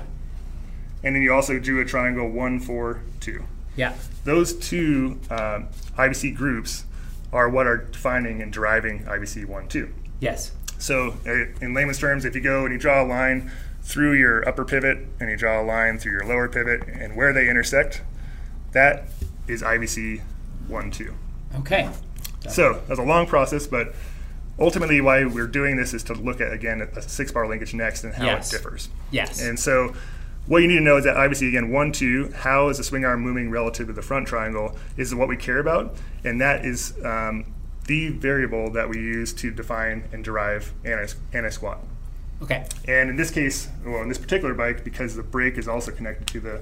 [1.03, 3.43] and then you also drew a triangle one, four, two.
[3.75, 3.93] Yeah.
[4.25, 6.85] Those two um, IVC groups
[7.33, 9.91] are what are defining and deriving IVC one, two.
[10.19, 10.51] Yes.
[10.77, 13.51] So, uh, in layman's terms, if you go and you draw a line
[13.81, 17.33] through your upper pivot and you draw a line through your lower pivot and where
[17.33, 18.01] they intersect,
[18.73, 19.05] that
[19.47, 20.21] is IVC
[20.67, 21.13] 1 2.
[21.59, 21.89] Okay.
[22.49, 23.93] So, that's a long process, but
[24.59, 28.03] ultimately, why we're doing this is to look at, again, a six bar linkage next
[28.03, 28.51] and how Yes.
[28.51, 28.89] it differs.
[29.11, 29.41] Yes.
[29.41, 29.93] And so,
[30.47, 33.05] what you need to know is that IVC again one two how is the swing
[33.05, 36.93] arm moving relative to the front triangle is what we care about, and that is
[37.05, 37.45] um,
[37.85, 41.79] the variable that we use to define and derive anti anti squat.
[42.41, 42.65] okay.
[42.87, 46.25] And in this case, well, in this particular bike, because the brake is also connected
[46.29, 46.61] to the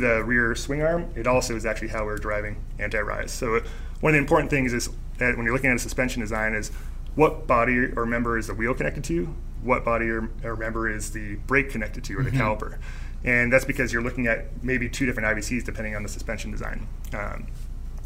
[0.00, 3.32] to the rear swing arm, it also is actually how we're driving anti-rise.
[3.32, 3.60] So
[4.00, 4.88] one of the important things is
[5.18, 6.70] that when you're looking at a suspension design is
[7.14, 11.12] what body or member is the wheel connected to, what body or, or member is
[11.12, 12.76] the brake connected to, or the caliper.
[13.24, 16.86] And that's because you're looking at maybe two different IVCs depending on the suspension design.
[17.14, 17.46] Um,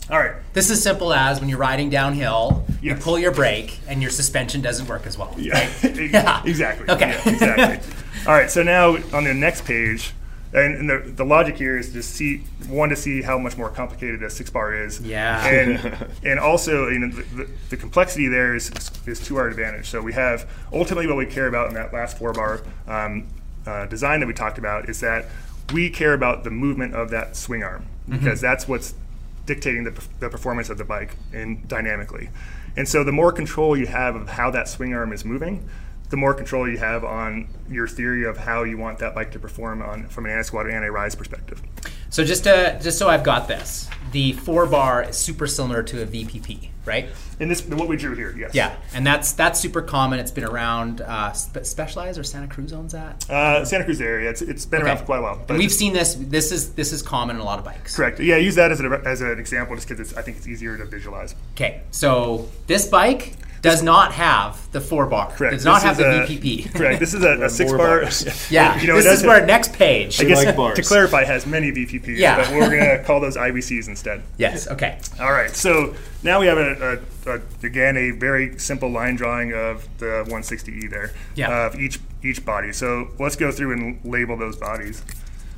[0.09, 0.33] all right.
[0.55, 4.61] This is simple as when you're riding downhill, you pull your brake and your suspension
[4.61, 5.35] doesn't work as well.
[5.37, 6.43] Yeah, Yeah.
[6.45, 6.89] exactly.
[6.89, 7.11] Okay.
[7.11, 7.95] Yeah, exactly.
[8.27, 8.51] All right.
[8.51, 10.13] So now on the next page,
[10.53, 12.39] and, and the, the logic here is to see
[12.69, 15.01] one to see how much more complicated a six bar is.
[15.01, 15.45] Yeah.
[15.47, 18.71] And and also you know the, the, the complexity there is
[19.07, 19.89] is to our advantage.
[19.89, 23.29] So we have ultimately what we care about in that last four bar um,
[23.67, 25.27] uh, design that we talked about is that
[25.73, 28.95] we care about the movement of that swing arm because that's what's
[29.47, 32.29] dictating the, the performance of the bike and dynamically.
[32.77, 35.69] And so the more control you have of how that swing arm is moving,
[36.11, 39.39] the more control you have on your theory of how you want that bike to
[39.39, 41.63] perform on from an anti-squat or anti-rise perspective.
[42.11, 46.03] So just to just so I've got this, the four bar is super similar to
[46.03, 47.09] a VPP, right?
[47.39, 48.53] And this what we drew here, yes.
[48.53, 50.19] Yeah, and that's that's super common.
[50.19, 51.01] It's been around.
[51.01, 53.31] Uh, Specialized or Santa Cruz owns that.
[53.31, 55.41] Uh, Santa Cruz area, it's, it's been around for quite a while.
[55.49, 56.17] And we've seen this.
[56.19, 57.95] This is this is common in a lot of bikes.
[57.95, 58.19] correct.
[58.19, 60.85] Yeah, use that as, a, as an example just because I think it's easier to
[60.87, 61.37] visualize.
[61.55, 65.31] Okay, so this bike does not have the four bar.
[65.33, 65.53] Correct.
[65.55, 66.75] Does not This have the a- VPP.
[66.75, 66.99] Correct.
[67.01, 68.05] This is a, a six bar.
[68.51, 70.21] Yeah, You know, this does is have- where next page.
[70.21, 70.77] I guess like bars.
[70.77, 72.37] to clarify, has many VPPs, Yeah.
[72.37, 74.23] but we're going to call those IVCs instead.
[74.39, 74.67] Yes.
[74.69, 74.99] Okay.
[75.21, 79.53] All right, so now we have a, a, a again a very simple line drawing
[79.53, 81.67] of the 160e there Yeah.
[81.67, 82.73] of each each body.
[82.73, 85.03] So let's go through and label those bodies.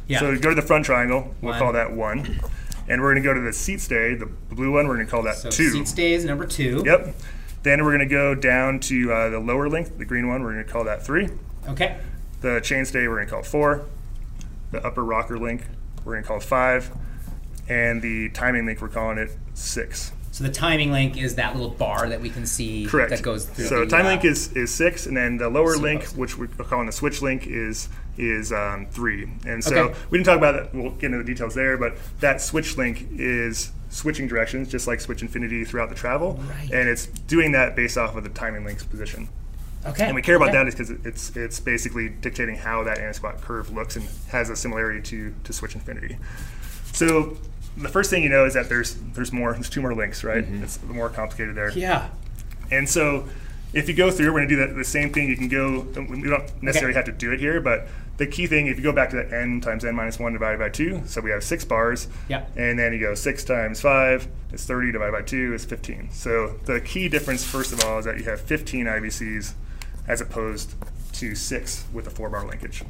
[0.08, 0.18] Yeah.
[0.20, 1.34] So go to the front triangle.
[1.40, 1.58] We'll One.
[1.60, 2.40] call that one,
[2.88, 4.88] and we're going to go to the seat stay, the blue one.
[4.88, 5.70] We're going to call that So two.
[5.70, 6.82] seat stays number two.
[6.84, 7.14] Yep.
[7.62, 10.42] Then we're going to go down to uh, the lower link, the green one.
[10.42, 11.28] We're going to call that three.
[11.68, 11.98] Okay.
[12.40, 13.84] The chain stay we're going to call four.
[14.72, 15.62] The upper rocker link
[16.04, 16.90] we're going to call five,
[17.68, 20.12] and the timing link we're calling it six.
[20.32, 23.10] So the timing link is that little bar that we can see Correct.
[23.10, 23.66] that goes through.
[23.66, 26.46] So the, time uh, link is, is six, and then the lower link, which we're
[26.46, 29.30] calling the switch link, is is um, three.
[29.46, 29.98] And so Okay.
[30.10, 30.74] we didn't talk about that.
[30.74, 35.00] We'll get into the details there, but that switch link is switching directions, just like
[35.00, 36.70] switch infinity throughout the travel, Right.
[36.72, 39.28] and it's doing that based off of the timing link's position.
[39.84, 40.06] Okay.
[40.06, 40.58] And we care about okay.
[40.58, 44.56] that is because it's it's basically dictating how that anti-squat curve looks and has a
[44.56, 46.18] similarity to to switch infinity.
[46.92, 47.36] So
[47.76, 50.44] the first thing you know is that there's there's more there's two more links, right?
[50.44, 50.62] Mm-hmm.
[50.62, 51.70] It's more complicated there.
[51.72, 52.08] Yeah.
[52.70, 53.28] And so
[53.72, 55.28] if you go through, we're going to do the, the same thing.
[55.28, 58.66] You can go, we don't necessarily have to do it here, but the key thing,
[58.66, 61.20] if you go back to the n times n minus 1 divided by 2, so
[61.20, 62.08] we have six bars.
[62.28, 62.44] Yeah.
[62.56, 66.10] And then you go 6 times 5 is 30 divided by 2 is 15.
[66.12, 69.54] So the key difference, first of all, is that you have 15 IVCs
[70.06, 70.74] as opposed
[71.14, 72.82] to 6 with a 4 bar linkage.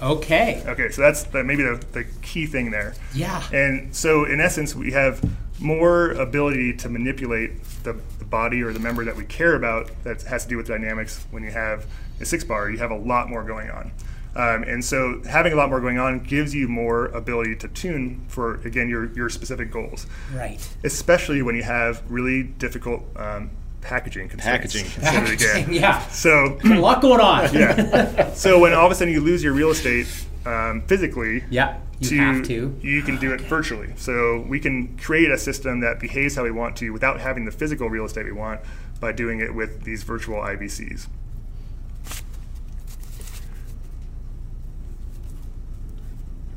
[0.00, 0.62] Okay.
[0.66, 2.94] Okay, so that's the, maybe the, the key thing there.
[3.14, 3.42] Yeah.
[3.52, 5.22] And so, in essence, we have
[5.60, 10.22] more ability to manipulate the, the body or the member that we care about that
[10.22, 11.24] has to do with dynamics.
[11.30, 11.86] When you have
[12.20, 13.92] a six bar, you have a lot more going on.
[14.34, 18.24] Um, and so, having a lot more going on gives you more ability to tune
[18.28, 20.66] for, again, your, your specific goals, Right.
[20.84, 23.50] especially when you have really difficult um,
[23.82, 24.72] packaging constraints.
[24.74, 24.90] Packaging.
[24.90, 25.54] considered again.
[25.64, 26.06] Packaging, yeah.
[26.08, 27.52] So, A lot going on.
[27.52, 28.32] yeah.
[28.34, 30.06] So when all of a sudden you lose your real estate
[30.46, 31.78] um, physically, Yeah.
[31.98, 32.76] You to, have to.
[32.80, 33.92] you can do it virtually.
[33.96, 37.52] So we can create a system that behaves how we want to without having the
[37.52, 38.60] physical real estate we want
[38.98, 41.06] by doing it with these virtual IVCs.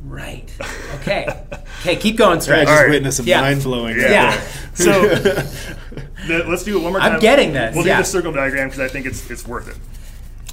[0.05, 0.51] Right.
[1.01, 1.27] Okay.
[1.81, 1.95] Okay.
[1.97, 2.89] Keep going, I just All right.
[2.89, 3.41] witnessed a Yeah.
[3.41, 3.97] mind blowing.
[3.99, 4.39] Yeah.
[4.75, 4.91] So
[6.27, 7.13] the, let's do it one more time.
[7.13, 7.95] I'm getting this, We'll yeah.
[7.97, 9.77] do the circle diagram because I think it's it's worth it.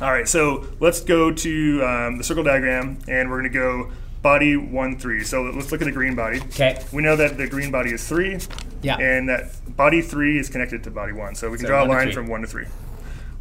[0.00, 3.90] All right, so let's go to um, the circle diagram, and we're going to go
[4.22, 5.24] body one three.
[5.24, 6.38] So let's look at the green body.
[6.40, 6.80] Okay.
[6.92, 8.38] We know that the green body is three.
[8.80, 8.96] Yeah.
[8.98, 11.86] And that body three is connected to body one, so we can So draw a
[11.88, 12.66] line from one to three.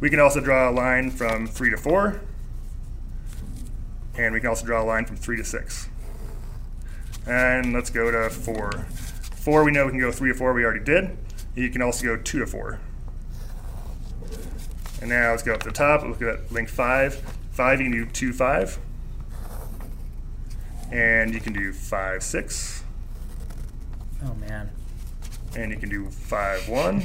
[0.00, 2.20] We can also draw a line from three to four,
[4.16, 5.88] and we can also draw a line from three to six.
[7.26, 8.86] And let's go to four.
[9.36, 10.52] Four, we know we can go three to four.
[10.52, 11.16] We already did.
[11.54, 12.80] You can also go two to four.
[15.00, 16.04] And now let's go up to the top.
[16.04, 17.14] Look at link five.
[17.52, 18.78] Five, you can do two five,
[20.90, 22.82] and you can do five six,
[24.24, 24.70] Oh man.
[25.54, 27.02] and you can do five one.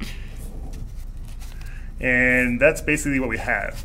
[2.00, 3.84] and that's basically what we have.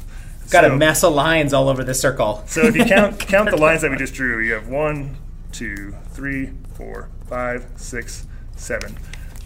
[0.49, 2.43] Got So- a mess of lines all over the circle.
[2.47, 5.17] So if you count count the lines that we just drew, you have one,
[5.51, 8.25] two, three, four, five, six,
[8.55, 8.97] seven.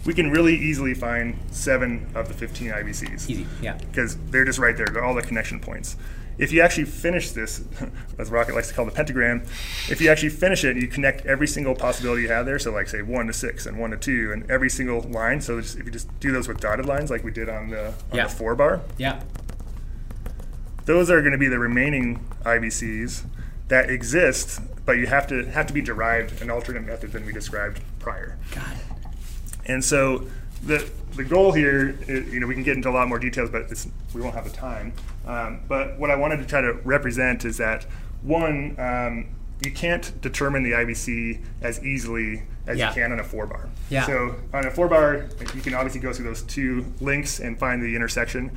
[0.04, 3.30] We can really easily find seven of the 15 IVCs.
[3.30, 3.46] Easy.
[3.60, 3.74] Yeah.
[3.74, 4.86] Because they're just right there.
[4.86, 5.96] They're all the connection points.
[6.38, 7.62] If you actually finish this,
[8.18, 9.44] as Rocket likes to call the pentagram,
[9.88, 12.58] if you actually finish it, you connect every single possibility you have there.
[12.58, 15.40] So, like, say, one to six and one to two, and every single line.
[15.40, 17.88] So, just, if you just do those with dotted lines, like we did on the,
[17.88, 18.24] on Yeah.
[18.24, 19.20] the four bar, Yeah.
[20.84, 23.24] Those are going to be the remaining IVCs
[23.68, 27.32] that exist, but you have to have to be derived an alternate method than we
[27.32, 28.36] described prior.
[28.52, 28.78] Got it.
[29.66, 30.26] And so
[30.64, 33.50] the the goal here, is, you know, we can get into a lot more details,
[33.50, 34.94] but it's, we won't have the time.
[35.26, 37.84] Um, but what I wanted to try to represent is that
[38.22, 39.26] one, um,
[39.62, 42.88] you can't determine the IVC as easily as Yeah.
[42.88, 43.68] you can on a four bar.
[43.90, 44.06] Yeah.
[44.06, 47.82] So on a four bar, you can obviously go through those two links and find
[47.82, 48.50] the intersection.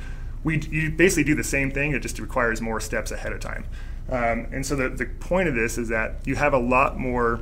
[0.46, 1.90] We you basically do the same thing.
[1.92, 3.64] It just requires more steps ahead of time.
[4.08, 7.40] Um, and so the, the point of this is that you have a lot more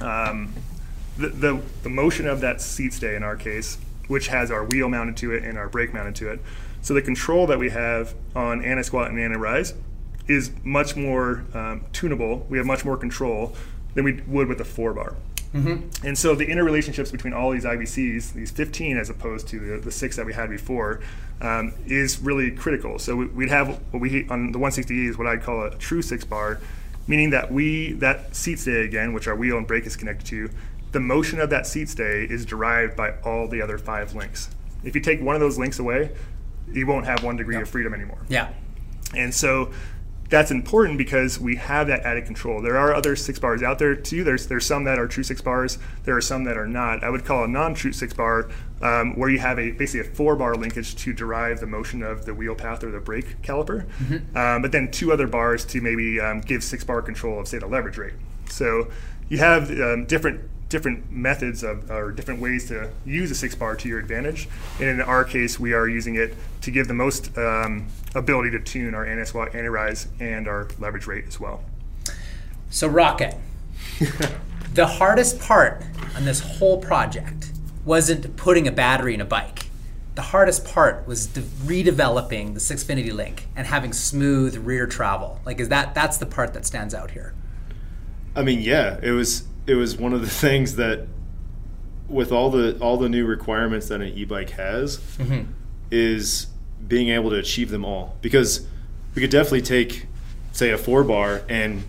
[0.00, 0.54] um,
[1.18, 4.88] the, the, the motion of that seat stay in our case, which has our wheel
[4.88, 6.40] mounted to it and our brake mounted to it.
[6.82, 9.74] So the control that we have on anti squat and anti rise
[10.28, 12.46] is much more um, tunable.
[12.48, 13.56] We have much more control
[13.94, 15.16] than we would with a four bar.
[16.04, 19.90] And so the interrelationships between all these IVCs, these 15 as opposed to the, the
[19.90, 21.00] six that we had before,
[21.40, 22.98] um, is really critical.
[22.98, 26.02] So we, we'd have what we on the 160E is what I'd call a true
[26.02, 26.60] six bar,
[27.06, 30.50] meaning that we that seat stay again, which our wheel and brake is connected to,
[30.92, 34.50] the motion of that seat stay is derived by all the other five links.
[34.82, 36.10] If you take one of those links away,
[36.72, 38.18] you won't have one degree of freedom anymore.
[38.28, 38.50] Yeah.
[39.14, 39.72] And so
[40.30, 42.62] that's important because we have that added control.
[42.62, 44.22] There are other six bars out there too.
[44.22, 45.78] There's there's some that are true six bars.
[46.04, 47.02] There are some that are not.
[47.02, 48.48] I would call a non-true six bar
[48.80, 52.24] um, where you have a basically a four bar linkage to derive the motion of
[52.26, 53.84] the wheel path or the brake caliper,
[54.36, 57.58] um, but then two other bars to maybe um, give six bar control of say
[57.58, 58.14] the leverage rate.
[58.48, 58.88] So
[59.28, 63.74] you have um, different different methods of or different ways to use a six bar
[63.74, 64.48] to your advantage.
[64.78, 68.60] And in our case, we are using it to give the most um, ability to
[68.60, 71.62] tune our anti squat, anti rise, and our leverage rate as well.
[72.70, 73.36] So Rocket.
[74.74, 75.82] the hardest part
[76.16, 77.52] on this whole project
[77.84, 79.66] wasn't putting a battery in a bike.
[80.16, 85.40] the hardest part was de- redeveloping the Sixfinity link and having smooth rear travel.
[85.46, 87.32] Like, is that that's the part that stands out here?
[88.36, 91.06] I mean, yeah, it was it was one of the things that
[92.08, 95.50] with all the all the new requirements that an e-bike has mm-hmm.
[95.90, 96.48] is
[96.86, 98.16] being able to achieve them all.
[98.22, 98.66] Because
[99.14, 100.06] we could definitely take
[100.52, 101.84] say a four bar and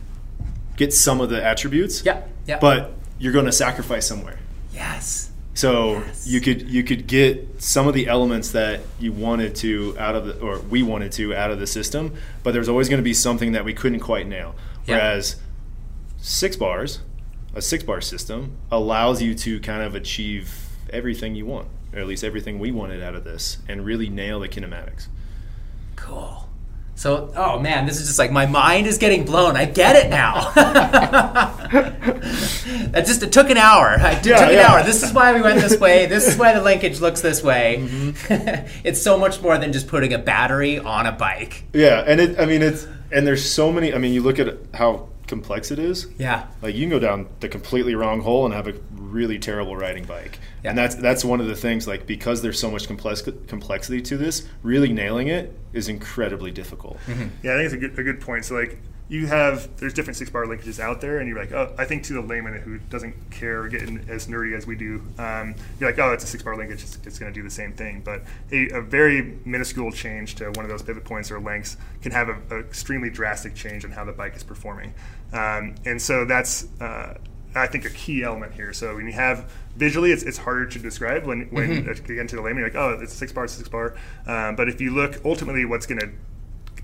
[0.77, 2.59] get some of the attributes yeah yeah.
[2.59, 4.39] but you're going to sacrifice somewhere.
[4.73, 5.31] Yes.
[5.53, 6.27] So yes.
[6.27, 10.25] you could you could get some of the elements that you wanted to out of
[10.25, 13.13] the or we wanted to out of the system but there's always going to be
[13.13, 14.55] something that we couldn't quite nail.
[14.85, 14.95] Yeah.
[14.95, 15.35] whereas
[16.17, 16.99] six bars
[17.53, 22.07] a six bar system allows you to kind of achieve everything you want, or at
[22.07, 25.07] least everything we wanted out of this, and really nail the kinematics.
[25.95, 26.47] Cool.
[27.01, 29.55] So, oh man, this is just like my mind is getting blown.
[29.55, 30.51] I get it now.
[32.91, 33.95] that just it took an hour.
[33.95, 34.71] It yeah, took an yeah.
[34.71, 34.83] hour.
[34.83, 36.05] This is why we went this way.
[36.05, 37.77] This is why the linkage looks this way.
[37.79, 38.81] Mm-hmm.
[38.83, 41.63] it's so much more than just putting a battery on a bike.
[41.73, 42.39] Yeah, and it.
[42.39, 43.95] I mean, it's and there's so many.
[43.95, 46.07] I mean, you look at how complex it is.
[46.19, 46.47] Yeah.
[46.61, 50.03] Like you can go down the completely wrong hole and have a really terrible riding
[50.03, 50.37] bike.
[50.63, 50.71] Yeah.
[50.71, 54.17] And that's that's one of the things like because there's so much complex complexity to
[54.17, 56.97] this, really nailing it is incredibly difficult.
[57.07, 57.29] Mm-hmm.
[57.43, 58.45] Yeah, I think it's a good a good point.
[58.45, 58.77] So like
[59.11, 62.03] you have there's different six bar linkages out there, and you're like, oh, I think
[62.03, 65.99] to the layman who doesn't care getting as nerdy as we do, um, you're like,
[65.99, 68.01] oh, it's a six bar linkage, it's, it's going to do the same thing.
[68.05, 72.13] But a, a, very minuscule change to one of those pivot points or lengths can
[72.13, 74.93] have an extremely drastic change in how the bike is performing,
[75.33, 76.67] um, and so that's.
[76.79, 77.17] Uh,
[77.53, 78.71] I think a key element here.
[78.71, 82.05] So when you have visually, it's, it's harder to describe when, when mm-hmm.
[82.09, 83.97] again to the layman, you're like, oh, it's six bar, six bar.
[84.25, 86.11] Um, but if you look, ultimately, what's going to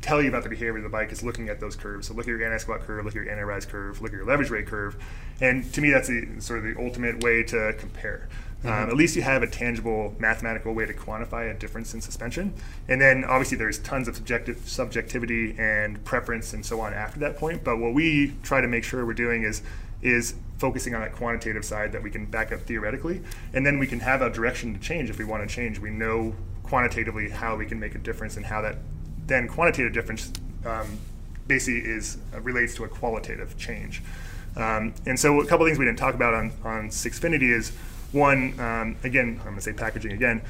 [0.07, 2.07] tell you about the behavior of the bike is looking at those curves.
[2.07, 4.49] So look at your anti-squat curve, look at your anti-rise curve, look at your leverage
[4.49, 4.95] rate curve,
[5.41, 8.29] and to me that's the sort of the ultimate way to compare.
[8.59, 8.67] Mm-hmm.
[8.67, 12.53] Um, at least you have a tangible mathematical way to quantify a difference in suspension.
[12.87, 17.37] And then obviously there's tons of subjective subjectivity and preference and so on after that
[17.37, 17.63] point.
[17.63, 19.61] But what we try to make sure we're doing is
[20.01, 23.21] is focusing on that quantitative side that we can back up theoretically,
[23.53, 25.79] and then we can have a direction to change if we want to change.
[25.79, 26.33] We know
[26.63, 28.77] quantitatively how we can make a difference and how that
[29.27, 30.31] then quantitative difference
[30.65, 30.97] um,
[31.47, 34.01] basically is uh, relates to a qualitative change.
[34.55, 37.71] Um, and so a couple things we didn't talk about on, on Sixfinity is
[38.11, 40.41] one, um, again, I'm going to say packaging again.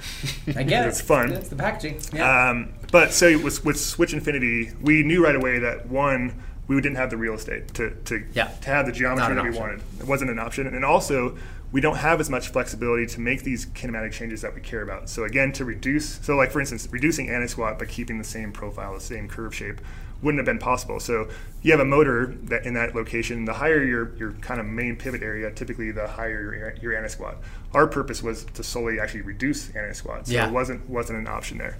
[0.48, 1.34] Again, it's fun.
[1.34, 2.00] It's the packaging.
[2.14, 2.50] Yeah.
[2.50, 6.98] Um, but so with, with Switch Infinity, we knew right away that one, we didn't
[6.98, 8.48] have the real estate to, to, yeah.
[8.62, 9.62] to have the geometry that we option.
[9.62, 9.82] wanted.
[10.00, 10.68] It wasn't an option.
[10.68, 11.38] And also,
[11.72, 15.10] we don't have as much flexibility to make these kinematic changes that we care about.
[15.10, 18.94] So again, to reduce, so like for instance, reducing anti-squat but keeping the same profile,
[18.94, 19.82] the same curve shape,
[20.22, 21.00] wouldn't have been possible.
[21.00, 21.30] So
[21.62, 24.96] you have a motor that in that location, the higher your, your kind of main
[24.96, 27.38] pivot area, typically the higher your, your anti-squat.
[27.74, 30.48] Our purpose was to solely actually reduce anti-squat, so yeah.
[30.48, 31.78] it wasn't wasn't an option there.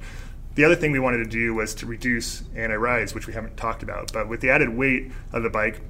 [0.56, 3.84] The other thing we wanted to do was to reduce anti-rise, which we haven't talked
[3.84, 4.12] about.
[4.12, 5.82] But with the added weight of the bike,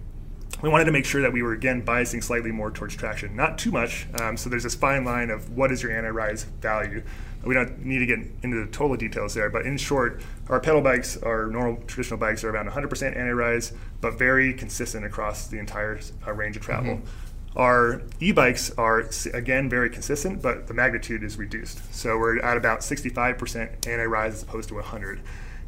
[0.61, 3.57] we wanted to make sure that we were again biasing slightly more towards traction, not
[3.57, 4.07] too much.
[4.19, 7.03] Um, so there's this fine line of what is your anti-rise value.
[7.43, 10.81] We don't need to get into the total details there, but in short, our pedal
[10.81, 15.99] bikes, our normal traditional bikes, are around 100% anti-rise, but very consistent across the entire
[16.25, 16.95] uh, range of travel.
[16.95, 17.59] Mm-hmm.
[17.59, 21.93] Our e-bikes are again very consistent, but the magnitude is reduced.
[21.93, 25.21] So we're at about 65% anti-rise as opposed to 100.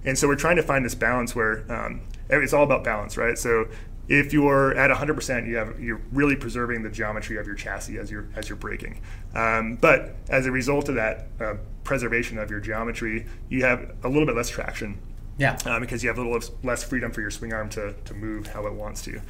[0.06, 3.38] And so we're trying to find this balance where um, it's all about balance, right?
[3.38, 3.68] So
[4.10, 8.10] if you're at 100%, you have you're really preserving the geometry of your chassis as
[8.10, 9.02] you're as you're braking.
[9.36, 11.54] Um, but as a result of that uh,
[11.84, 15.00] preservation of your geometry, you have a little bit less traction.
[15.38, 15.58] Yeah.
[15.66, 18.48] Um, because you have a little less freedom for your swing arm to to move
[18.48, 19.22] how it wants to.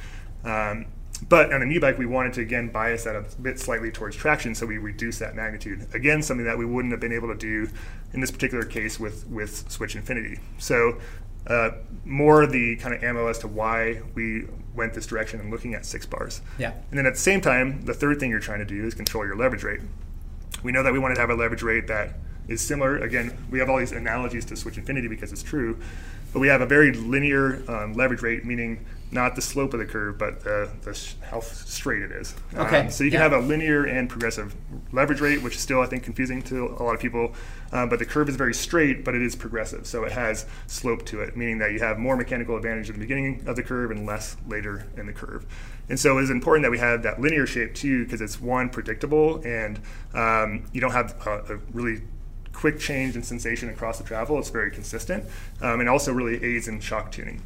[0.44, 0.86] Um,
[1.28, 4.54] but on an e-bike, we wanted to again bias that a bit slightly towards traction,
[4.54, 5.86] so we reduce that magnitude.
[5.92, 7.68] Again, something that we wouldn't have been able to do
[8.14, 10.40] in this particular case with with Switch Infinity.
[10.58, 10.98] So
[11.46, 11.70] uh,
[12.04, 15.84] more the kind of ammo as to why we went this direction and looking at
[15.84, 16.40] six bars.
[16.58, 16.72] Yeah.
[16.90, 19.26] And then at the same time, the third thing you're trying to do is control
[19.26, 19.80] your leverage rate.
[20.62, 22.14] We know that we wanted to have a leverage rate that
[22.48, 22.98] is similar.
[22.98, 25.78] Again, we have all these analogies to Switch Infinity because it's true,
[26.32, 29.86] but we have a very linear um, leverage rate, meaning not the slope of the
[29.86, 32.34] curve, but the, the how straight it is.
[32.54, 32.80] Okay.
[32.80, 33.28] Um, so you can yeah.
[33.28, 34.54] have a linear and progressive
[34.92, 37.34] leverage rate, which is still, I think, confusing to a lot of people.
[37.72, 39.86] Um, but the curve is very straight, but it is progressive.
[39.86, 43.00] So it has slope to it, meaning that you have more mechanical advantage at the
[43.00, 45.46] beginning of the curve and less later in the curve.
[45.88, 48.70] And so it is important that we have that linear shape too, because it's one,
[48.70, 49.80] predictable, and
[50.14, 52.02] um, you don't have a, a really
[52.52, 54.38] quick change in sensation across the travel.
[54.38, 55.24] It's very consistent
[55.62, 57.42] um, and also really aids in shock tuning.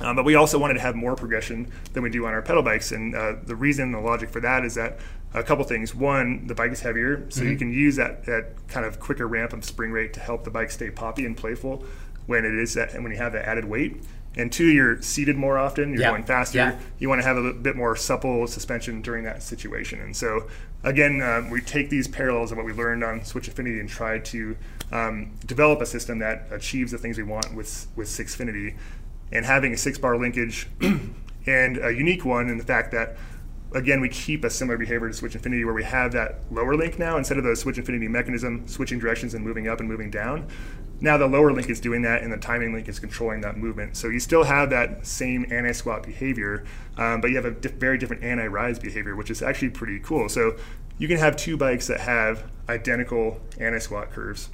[0.00, 2.62] Um, but we also wanted to have more progression than we do on our pedal
[2.62, 2.90] bikes.
[2.92, 4.98] And uh, the reason, the logic for that is that
[5.34, 5.94] a couple things.
[5.94, 9.52] One, the bike is heavier, so you can use that, that kind of quicker ramp
[9.52, 11.84] of spring rate to help the bike stay poppy and playful
[12.26, 14.02] when it is that and when you have that added weight.
[14.36, 15.92] And two, you're seated more often.
[15.92, 16.10] You're Yeah.
[16.10, 16.58] going faster.
[16.58, 16.78] Yeah.
[16.98, 20.00] You want to have a bit more supple suspension during that situation.
[20.00, 20.48] And so,
[20.82, 24.18] again, um, we take these parallels of what we learned on Switch Infinity and try
[24.18, 24.56] to
[24.90, 28.74] um, develop a system that achieves the things we want with with Sixfinity,
[29.32, 30.68] and having a six bar linkage
[31.46, 33.16] and a unique one in the fact that
[33.74, 36.98] again, we keep a similar behavior to Switch Infinity where we have that lower link
[36.98, 40.46] now instead of the Switch Infinity mechanism switching directions and moving up and moving down.
[41.00, 43.96] Now the lower link is doing that, and the timing link is controlling that movement.
[43.96, 46.64] So you still have that same anti-squat behavior,
[46.96, 50.28] um, but you have a diff- very different anti-rise behavior, which is actually pretty cool.
[50.28, 50.56] So
[50.96, 54.48] you can have two bikes that have identical anti-squat curves,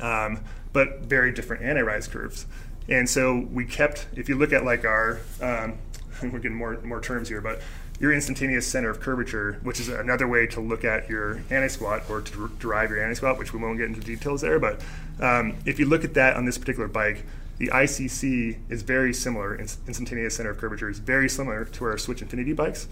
[0.00, 0.40] um,
[0.74, 2.46] but very different anti-rise curves.
[2.88, 5.78] And so we kept, if you look at like our, um,
[6.22, 7.60] we're getting more more terms here, but
[8.00, 12.20] your instantaneous center of curvature, which is another way to look at your anti-squat or
[12.20, 14.58] to der- derive your anti-squat, which we won't get into details there.
[14.58, 14.80] But
[15.20, 17.24] um, if you look at that on this particular bike,
[17.58, 19.56] the ICC is very similar.
[19.56, 22.88] Instantaneous center of curvature is very similar to our Switch Infinity bikes,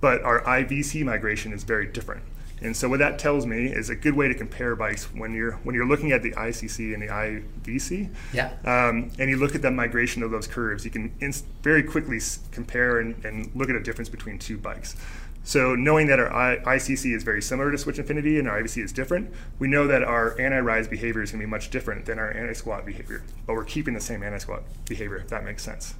[0.00, 2.22] but our IVC migration is very different.
[2.60, 5.52] And so what that tells me is a good way to compare bikes when you're
[5.64, 8.08] when you're looking at the ICC and the IVC.
[8.32, 8.52] Yeah.
[8.64, 12.16] Um, and you look at the migration of those curves, you can inst- very quickly
[12.16, 14.96] s- compare and, and look at a difference between two bikes.
[15.44, 18.82] So knowing that our I- ICC is very similar to Switch Infinity and our IVC
[18.82, 22.18] is different, we know that our anti-rise behavior is going to be much different than
[22.18, 23.22] our anti-squat behavior.
[23.46, 25.94] But we're keeping the same anti-squat behavior, if that makes sense.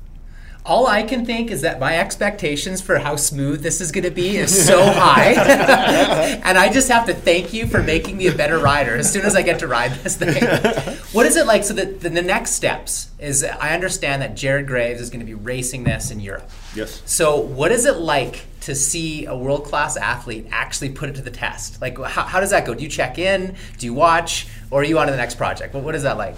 [0.65, 4.11] All I can think is that my expectations for how smooth this is going to
[4.11, 5.33] be is so high.
[6.45, 9.25] and I just have to thank you for making me a better rider as soon
[9.25, 10.35] as I get to ride this thing.
[11.13, 11.65] What is it like?
[11.65, 15.27] So, the, the, the next steps is I understand that Jared Graves is going to
[15.27, 16.51] be racing this in Europe.
[16.75, 17.03] Yes.
[17.07, 21.23] So, what is it like to see a world class athlete actually put it to
[21.23, 21.81] the test?
[21.81, 22.75] Like, how, how does that go?
[22.75, 23.57] Do you check in?
[23.79, 24.49] Do you watch?
[24.71, 25.73] Or are you on to the next project?
[25.75, 26.37] What, what is that like?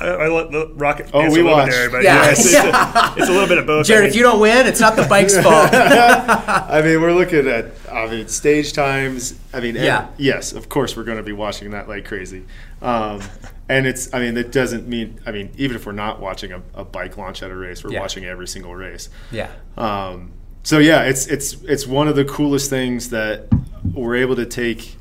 [0.00, 1.72] I, I let the rocket Oh, answer we a little bit watched.
[1.72, 2.24] there, but Yeah.
[2.24, 3.86] yeah, it's, it's, a, it's a little bit of both.
[3.86, 5.70] I Jared, mean- if you don't win, it's not the bike's fault.
[5.72, 9.38] I mean, we're looking at I mean stage times.
[9.54, 10.08] I mean, and- Yeah.
[10.18, 12.44] yes, of course we're going to be watching that like crazy.
[12.82, 13.20] Um,
[13.68, 16.62] and it's I mean that doesn't mean I mean even if we're not watching a,
[16.74, 18.00] a bike launch at a race, we're Yeah.
[18.00, 19.08] watching every single race.
[19.30, 19.50] yeah.
[19.76, 23.46] Um, so yeah, it's it's it's one of the coolest things that
[23.94, 24.96] we're able to take.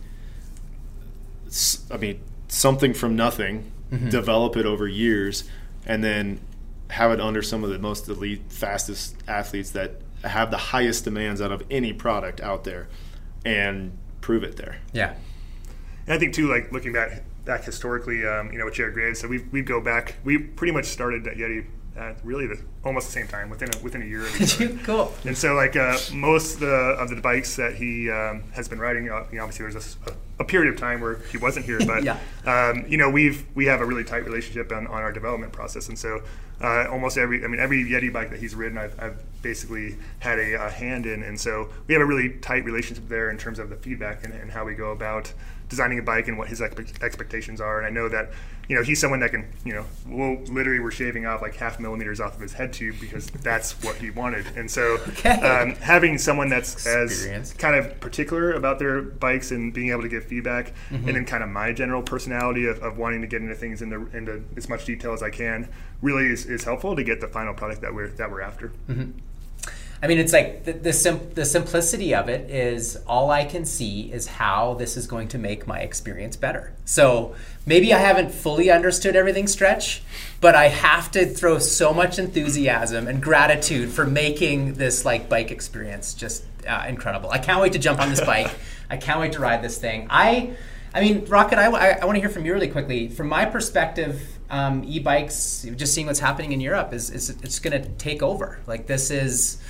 [1.47, 5.49] s- I mean, something from nothing, develop it over years,
[5.85, 6.39] and then
[6.89, 11.41] have it under some of the most elite, fastest athletes that have the highest demands
[11.41, 12.87] out of any product out there,
[13.45, 14.77] and prove it there.
[14.91, 15.13] Yeah.
[16.05, 19.19] And I think too, like looking back back historically, um, you know, with Jared Graves,
[19.19, 20.15] so we we go back.
[20.23, 21.65] We pretty much started at Yeti
[21.95, 24.21] at really the almost the same time within a, within a year.
[24.21, 24.77] Of each other.
[24.83, 25.13] cool.
[25.25, 28.79] And so, like uh, most of the, of the bikes that he um, has been
[28.79, 30.11] riding, uh, you know, obviously there's a,
[30.41, 32.17] a period of time where he wasn't here, but Yeah.
[32.45, 35.89] um, you know, we've we have a really tight relationship on, on our development process,
[35.89, 36.21] and so
[36.61, 40.39] uh, almost every, I mean, every Yeti bike that he's ridden, I've, I've basically had
[40.39, 43.59] a, a hand in, and so we have a really tight relationship there in terms
[43.59, 45.31] of the feedback and, and how we go about
[45.69, 47.77] designing a bike and what his expe- expectations are.
[47.77, 48.31] And I know that,
[48.67, 51.79] you know, he's someone that can, you know, we'll literally we're shaving off like half
[51.79, 54.45] millimeters off of his head tube because that's what he wanted.
[54.55, 55.29] And so Okay.
[55.31, 60.09] um, having someone that's as kind of particular about their bikes and being able to
[60.09, 63.55] give feedback, and then kind of my general personality of, of wanting to get into
[63.55, 65.69] things into, into as much detail as I can,
[66.01, 68.71] really is, is helpful to get the final product that we're that we're after.
[70.01, 73.65] I mean, it's like the the, sim- the simplicity of it is all I can
[73.65, 76.73] see is how this is going to make my experience better.
[76.85, 77.35] So
[77.65, 80.01] maybe I haven't fully understood everything, Stretch,
[80.39, 85.51] but I have to throw so much enthusiasm and gratitude for making this like bike
[85.51, 87.29] experience just uh, incredible.
[87.29, 88.51] I can't wait to jump on this bike.
[88.89, 90.07] I can't wait to ride this thing.
[90.09, 90.55] I,
[90.93, 93.07] I mean, Rocket, I, I, I want to hear from you really quickly.
[93.09, 97.79] From my perspective, um, e-bikes, just seeing what's happening in Europe is, is it's going
[97.81, 98.59] to take over.
[98.65, 99.61] Like this is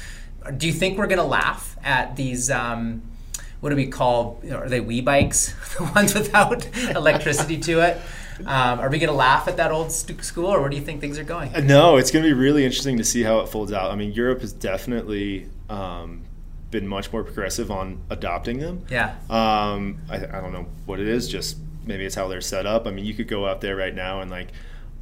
[0.57, 3.01] do you think we're going to laugh at these um,
[3.61, 6.65] what do we call you know, are they wee bikes the ones without
[6.95, 7.99] electricity to it
[8.45, 10.81] um, are we going to laugh at that old st- school or where do you
[10.81, 13.49] think things are going No, it's going to be really interesting to see how it
[13.49, 13.91] folds out.
[13.91, 16.23] I mean, Europe has definitely um,
[16.71, 18.85] been much more progressive on adopting them.
[18.89, 21.27] yeah Um, I, I don't know what it is.
[21.27, 22.87] Just maybe it's how they're set up.
[22.87, 24.49] I mean, you could go out there right now and like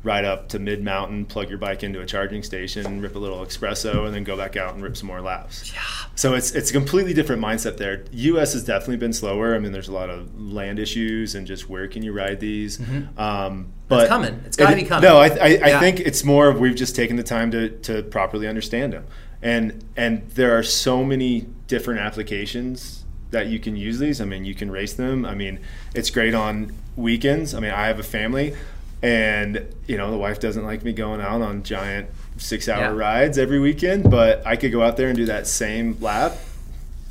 [0.07, 3.45] ride up to mid mountain, plug your bike into a charging station, rip a little
[3.45, 5.71] espresso, and then go back out and rip some more laps.
[5.73, 5.81] yeah
[6.15, 8.05] So it's it's a completely different mindset there.
[8.11, 8.53] U.S.
[8.53, 9.53] has definitely been slower.
[9.53, 12.79] I mean, there's a lot of land issues and just where can you ride these.
[13.17, 14.41] Um, but coming.
[14.45, 15.07] It's gotta it- be coming.
[15.07, 15.79] No, I, I, I Yeah.
[15.79, 19.05] think it's more of we've just taken the time to, to properly understand them,
[19.41, 24.21] and and there are so many different applications that you can use these.
[24.21, 25.25] I mean, you can race them.
[25.25, 25.59] I mean,
[25.93, 27.53] it's great on weekends.
[27.53, 28.55] I mean, I have a family,
[29.01, 32.95] and you know, the wife doesn't like me going out on giant six-hour Yeah.
[32.95, 36.33] rides every weekend, but I could go out there and do that same lap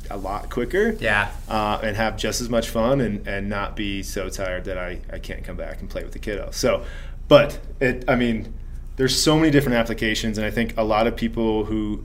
[0.09, 1.31] a lot quicker Yeah.
[1.49, 4.99] uh, and have just as much fun and, and not be so tired that I,
[5.11, 6.49] I can't come back and play with the kiddo.
[6.51, 6.85] So,
[7.27, 8.53] but it, I mean,
[8.95, 12.03] there's so many different applications, and I think a lot of people who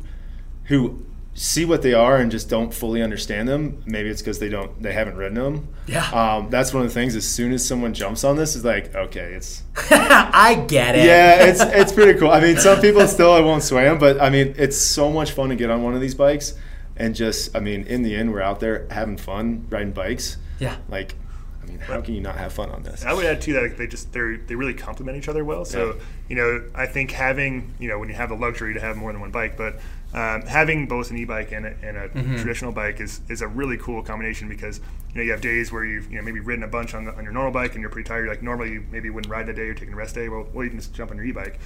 [0.64, 1.04] who
[1.34, 3.82] see what they are and just don't fully understand them.
[3.86, 5.68] Maybe it's because they don't they haven't ridden them.
[5.86, 6.04] Yeah.
[6.10, 7.16] Um, that's one of the things.
[7.16, 11.04] As soon as someone jumps on this, is like, okay, it's I get it.
[11.06, 12.30] yeah, it's it's pretty cool.
[12.30, 15.32] I mean, some people still i won't sway them, but I mean, it's so much
[15.32, 16.54] fun to get on one of these bikes
[16.96, 17.56] and just.
[17.56, 20.36] I mean, in the end, we're out there having fun riding bikes.
[20.58, 20.76] Yeah.
[20.88, 21.14] Like,
[21.62, 23.04] I mean, how can you not have fun on this?
[23.06, 25.64] I would add too that they just they they really complement each other well.
[25.64, 26.02] So Yeah.
[26.28, 29.10] you know, I think having you know when you have the luxury to have more
[29.12, 29.80] than one bike, but
[30.14, 32.08] um, having both an e-bike and a, and a
[32.38, 34.78] traditional bike is, is a really cool combination because
[35.10, 37.14] you know you have days where you've you know maybe ridden a bunch on, the,
[37.14, 38.28] on your normal bike and you're pretty tired.
[38.28, 40.28] Like normally you maybe wouldn't ride that day, you're taking a rest day.
[40.28, 41.58] Well, well you can just jump on your e-bike.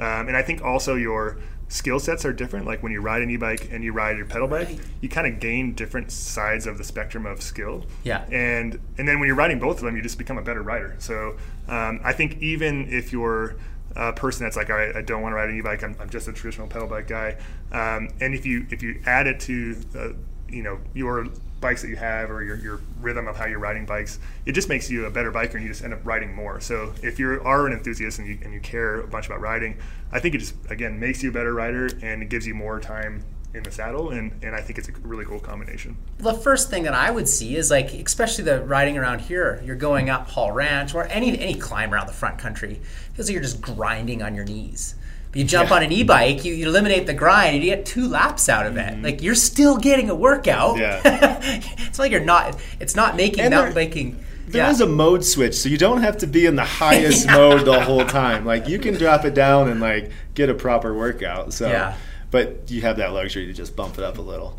[0.00, 1.36] Um, and I think also your
[1.68, 2.66] skill sets are different.
[2.66, 4.80] Like when you ride an e-bike and you ride your pedal bike, Right.
[5.00, 8.24] you kind of gain different sides of the spectrum of skill Yeah.
[8.32, 10.96] and and then when you're riding both of them, you just become a better rider.
[10.98, 11.36] So
[11.68, 13.54] um, I think even if you're
[13.96, 16.10] a person that's like, all right, I don't want to ride an e-bike, I'm, I'm
[16.10, 17.36] just a traditional pedal bike guy,
[17.72, 20.08] um, and if you if you add it to uh,
[20.48, 21.26] you know your
[21.60, 24.68] bikes that you have or your, your rhythm of how you're riding bikes, it just
[24.68, 26.60] makes you a better biker and you just end up riding more.
[26.60, 29.78] So if you are an enthusiast and you, and you care a bunch about riding,
[30.10, 32.80] I think it just again makes you a better rider and it gives you more
[32.80, 33.24] time
[33.54, 35.96] in the saddle and, and I think it's a really cool combination.
[36.18, 39.76] the first thing that I would see is like, especially the riding around here, you're
[39.76, 42.80] going up Hall Ranch or any any climb around the front country,
[43.12, 44.94] feels like you're just grinding on your knees.
[45.30, 45.76] But you jump Yeah.
[45.76, 48.76] on an e-bike, you, you eliminate the grind, and you get two laps out of
[48.76, 48.86] it.
[48.94, 49.04] Mm-hmm.
[49.04, 50.78] Like you're still getting a workout.
[50.78, 51.00] Yeah.
[51.88, 52.58] it's like you're not.
[52.80, 54.24] It's not making And mountain there- biking.
[54.48, 54.86] There is yeah.
[54.86, 58.04] a mode switch, so you don't have to be in the highest mode the whole
[58.04, 58.44] time.
[58.44, 61.54] Like you can drop it down and like get a proper workout.
[61.54, 61.96] So, Yeah.
[62.32, 64.58] But you have that luxury to just bump it up a little.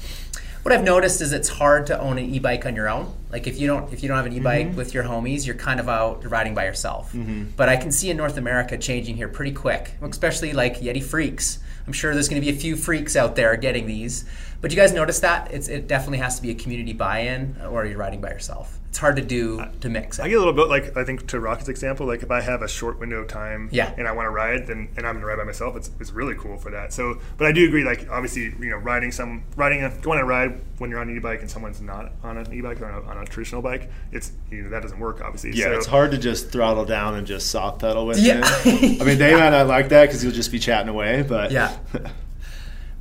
[0.61, 3.13] What I've noticed is it's hard to own an e-bike on your own.
[3.33, 4.77] Like if you don't if you don't have an e-bike Mm-hmm.
[4.77, 7.13] with your homies, you're kind of out riding by yourself.
[7.57, 11.59] But I can see in North America changing here pretty quick, especially like Yeti freaks.
[11.87, 14.23] I'm sure there's going to be a few freaks out there getting these.
[14.61, 17.85] But you guys notice that it's, it definitely has to be a community buy-in, or
[17.85, 18.79] you're riding by yourself.
[18.87, 20.29] It's hard to do to mix I it.
[20.29, 22.67] get a little bit like I think to Rocket's example, like if I have a
[22.69, 23.91] short window of time Yeah.
[23.97, 26.35] and I want to ride, then and I'm gonna ride by myself, it's, it's really
[26.35, 26.93] cool for that.
[26.93, 30.23] So, but I do agree, like obviously, you know, riding some riding a going on
[30.23, 33.03] a ride when you're on an e-bike and someone's not on an e-bike or on
[33.03, 35.51] a, on a traditional bike, it's you know that doesn't work obviously.
[35.51, 38.41] Yeah, so, it's hard to just throttle down and just soft pedal with Yeah.
[38.65, 39.01] it.
[39.01, 41.75] I mean, they might not like that because you'll just be chatting away, but Yeah.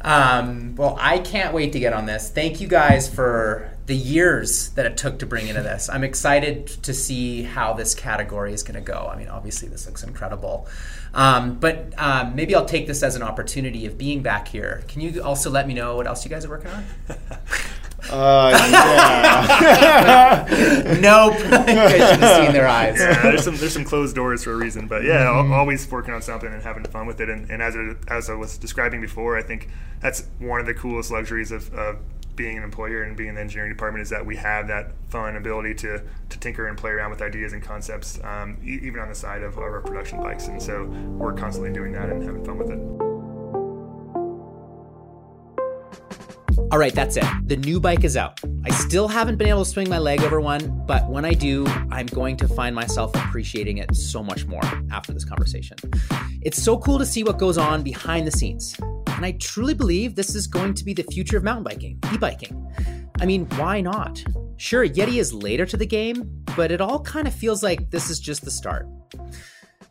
[0.05, 2.29] Um, well, I can't wait to get on this.
[2.29, 5.89] Thank you guys for the years that it took to bring into this.
[5.89, 9.09] I'm excited to see how this category is going to go.
[9.13, 10.67] I mean, obviously, this looks incredible.
[11.15, 14.83] Um, but um, maybe I'll take this as an opportunity of being back here.
[14.89, 16.85] Can you also let me know what else you guys are working on?
[18.11, 20.99] uh, yeah.
[21.01, 21.35] nope.
[21.39, 22.99] you should have seen their eyes.
[22.99, 25.53] yeah, there's some there's some closed doors for a reason, but yeah, Mm-hmm.
[25.53, 27.29] al always working on something and having fun with it.
[27.29, 29.69] And, and as it, as I was describing before, I think
[30.01, 31.99] that's one of the coolest luxuries of, of
[32.35, 35.37] being an employer and being in the engineering department is that we have that fun
[35.37, 39.09] ability to to tinker and play around with ideas and concepts, um, e- even on
[39.09, 40.49] the side of our production bikes.
[40.49, 40.85] And so
[41.19, 43.12] we're constantly doing that and having fun with it.
[46.71, 47.25] All right, that's it.
[47.45, 48.41] The new bike is out.
[48.65, 51.67] I still haven't been able to swing my leg over one, but when I do,
[51.91, 55.77] I'm going to find myself appreciating it so much more after this conversation.
[56.41, 58.77] It's so cool to see what goes on behind the scenes.
[59.09, 62.19] And I truly believe this is going to be the future of mountain biking, e
[62.19, 62.67] biking.
[63.21, 64.23] I mean, why not?
[64.57, 68.11] Sure, Yeti is later to the game, but it all kind of feels like this
[68.11, 68.87] is just the start.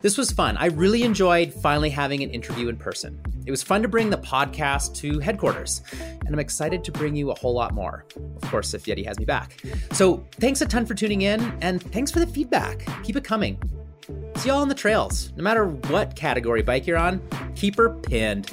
[0.02, 0.56] This was fun.
[0.56, 3.20] I really enjoyed finally having an interview in person.
[3.46, 7.30] It was fun to bring the podcast to headquarters, and I'm excited to bring you
[7.30, 8.04] a whole lot more.
[8.42, 9.62] Of course, if Yeti has me back.
[9.92, 12.84] So, thanks a ton for tuning in, and thanks for the feedback.
[13.04, 13.62] Keep it coming.
[14.36, 15.32] See y'all on the trails.
[15.36, 17.22] No matter what category bike you're on,
[17.54, 18.50] keep her pinned.